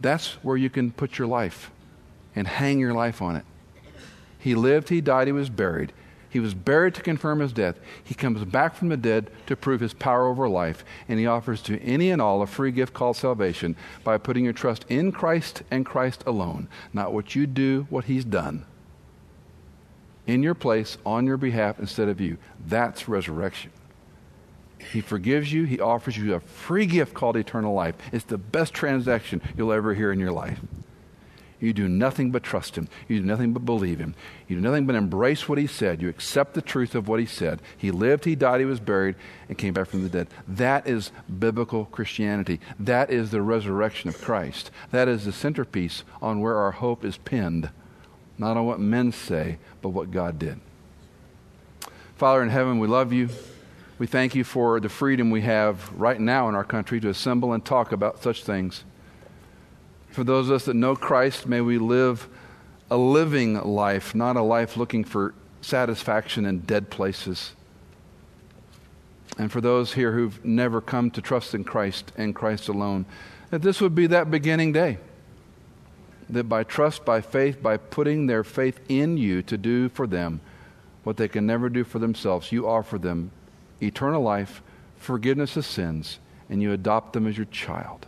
That's 0.00 0.42
where 0.42 0.56
you 0.56 0.70
can 0.70 0.90
put 0.90 1.18
your 1.18 1.28
life 1.28 1.70
and 2.34 2.48
hang 2.48 2.78
your 2.78 2.94
life 2.94 3.20
on 3.20 3.36
it. 3.36 3.44
He 4.38 4.54
lived, 4.54 4.88
he 4.88 5.02
died, 5.02 5.28
he 5.28 5.32
was 5.32 5.50
buried. 5.50 5.92
He 6.30 6.40
was 6.40 6.54
buried 6.54 6.94
to 6.94 7.02
confirm 7.02 7.40
his 7.40 7.52
death. 7.52 7.78
He 8.02 8.14
comes 8.14 8.42
back 8.44 8.74
from 8.74 8.88
the 8.88 8.96
dead 8.96 9.30
to 9.46 9.56
prove 9.56 9.80
his 9.80 9.92
power 9.92 10.26
over 10.26 10.48
life. 10.48 10.82
And 11.08 11.18
he 11.18 11.26
offers 11.26 11.60
to 11.62 11.78
any 11.82 12.10
and 12.10 12.22
all 12.22 12.40
a 12.40 12.46
free 12.46 12.70
gift 12.70 12.94
called 12.94 13.16
salvation 13.16 13.76
by 14.02 14.16
putting 14.16 14.44
your 14.44 14.54
trust 14.54 14.86
in 14.88 15.12
Christ 15.12 15.62
and 15.70 15.84
Christ 15.84 16.22
alone. 16.26 16.68
Not 16.94 17.12
what 17.12 17.34
you 17.34 17.46
do, 17.46 17.86
what 17.90 18.06
he's 18.06 18.24
done. 18.24 18.64
In 20.26 20.42
your 20.42 20.54
place, 20.54 20.96
on 21.04 21.26
your 21.26 21.36
behalf, 21.36 21.78
instead 21.78 22.08
of 22.08 22.20
you. 22.20 22.38
That's 22.64 23.08
resurrection. 23.08 23.72
He 24.92 25.00
forgives 25.00 25.52
you. 25.52 25.64
He 25.64 25.80
offers 25.80 26.16
you 26.16 26.34
a 26.34 26.40
free 26.40 26.86
gift 26.86 27.14
called 27.14 27.36
eternal 27.36 27.74
life. 27.74 27.94
It's 28.12 28.24
the 28.24 28.38
best 28.38 28.74
transaction 28.74 29.40
you'll 29.56 29.72
ever 29.72 29.94
hear 29.94 30.12
in 30.12 30.18
your 30.18 30.32
life. 30.32 30.58
You 31.60 31.74
do 31.74 31.88
nothing 31.88 32.30
but 32.30 32.42
trust 32.42 32.76
him. 32.76 32.88
You 33.06 33.20
do 33.20 33.26
nothing 33.26 33.52
but 33.52 33.66
believe 33.66 33.98
him. 33.98 34.14
You 34.48 34.56
do 34.56 34.62
nothing 34.62 34.86
but 34.86 34.96
embrace 34.96 35.46
what 35.46 35.58
he 35.58 35.66
said. 35.66 36.00
You 36.00 36.08
accept 36.08 36.54
the 36.54 36.62
truth 36.62 36.94
of 36.94 37.06
what 37.06 37.20
he 37.20 37.26
said. 37.26 37.60
He 37.76 37.90
lived, 37.90 38.24
he 38.24 38.34
died, 38.34 38.60
he 38.60 38.64
was 38.64 38.80
buried, 38.80 39.14
and 39.46 39.58
came 39.58 39.74
back 39.74 39.88
from 39.88 40.02
the 40.02 40.08
dead. 40.08 40.28
That 40.48 40.86
is 40.86 41.12
biblical 41.38 41.84
Christianity. 41.84 42.60
That 42.78 43.10
is 43.10 43.30
the 43.30 43.42
resurrection 43.42 44.08
of 44.08 44.22
Christ. 44.22 44.70
That 44.90 45.06
is 45.06 45.26
the 45.26 45.32
centerpiece 45.32 46.02
on 46.22 46.40
where 46.40 46.56
our 46.56 46.72
hope 46.72 47.04
is 47.04 47.18
pinned, 47.18 47.68
not 48.38 48.56
on 48.56 48.64
what 48.64 48.80
men 48.80 49.12
say, 49.12 49.58
but 49.82 49.90
what 49.90 50.10
God 50.10 50.38
did. 50.38 50.60
Father 52.16 52.42
in 52.42 52.48
heaven, 52.48 52.78
we 52.78 52.88
love 52.88 53.12
you. 53.12 53.28
We 54.00 54.06
thank 54.06 54.34
you 54.34 54.44
for 54.44 54.80
the 54.80 54.88
freedom 54.88 55.30
we 55.30 55.42
have 55.42 55.92
right 55.92 56.18
now 56.18 56.48
in 56.48 56.54
our 56.54 56.64
country 56.64 57.00
to 57.00 57.10
assemble 57.10 57.52
and 57.52 57.62
talk 57.62 57.92
about 57.92 58.22
such 58.22 58.44
things. 58.44 58.82
For 60.08 60.24
those 60.24 60.48
of 60.48 60.54
us 60.54 60.64
that 60.64 60.74
know 60.74 60.96
Christ, 60.96 61.46
may 61.46 61.60
we 61.60 61.76
live 61.76 62.26
a 62.90 62.96
living 62.96 63.60
life, 63.60 64.14
not 64.14 64.36
a 64.36 64.40
life 64.40 64.78
looking 64.78 65.04
for 65.04 65.34
satisfaction 65.60 66.46
in 66.46 66.60
dead 66.60 66.88
places. 66.88 67.52
And 69.36 69.52
for 69.52 69.60
those 69.60 69.92
here 69.92 70.12
who've 70.12 70.42
never 70.42 70.80
come 70.80 71.10
to 71.10 71.20
trust 71.20 71.54
in 71.54 71.62
Christ 71.62 72.10
and 72.16 72.34
Christ 72.34 72.68
alone, 72.70 73.04
that 73.50 73.60
this 73.60 73.82
would 73.82 73.94
be 73.94 74.06
that 74.06 74.30
beginning 74.30 74.72
day. 74.72 74.96
That 76.30 76.44
by 76.44 76.64
trust, 76.64 77.04
by 77.04 77.20
faith, 77.20 77.62
by 77.62 77.76
putting 77.76 78.28
their 78.28 78.44
faith 78.44 78.80
in 78.88 79.18
you 79.18 79.42
to 79.42 79.58
do 79.58 79.90
for 79.90 80.06
them 80.06 80.40
what 81.04 81.18
they 81.18 81.28
can 81.28 81.44
never 81.44 81.68
do 81.68 81.84
for 81.84 81.98
themselves, 81.98 82.50
you 82.50 82.66
offer 82.66 82.96
them 82.96 83.32
eternal 83.82 84.22
life, 84.22 84.62
forgiveness 84.96 85.56
of 85.56 85.64
sins, 85.66 86.18
and 86.48 86.62
you 86.62 86.72
adopt 86.72 87.12
them 87.12 87.26
as 87.26 87.36
your 87.36 87.46
child. 87.46 88.06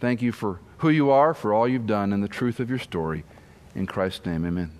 Thank 0.00 0.22
you 0.22 0.32
for 0.32 0.60
who 0.78 0.90
you 0.90 1.10
are, 1.10 1.34
for 1.34 1.54
all 1.54 1.66
you've 1.66 1.86
done, 1.86 2.12
and 2.12 2.22
the 2.22 2.28
truth 2.28 2.60
of 2.60 2.68
your 2.68 2.78
story. 2.78 3.24
In 3.74 3.86
Christ's 3.86 4.26
name, 4.26 4.44
amen. 4.44 4.75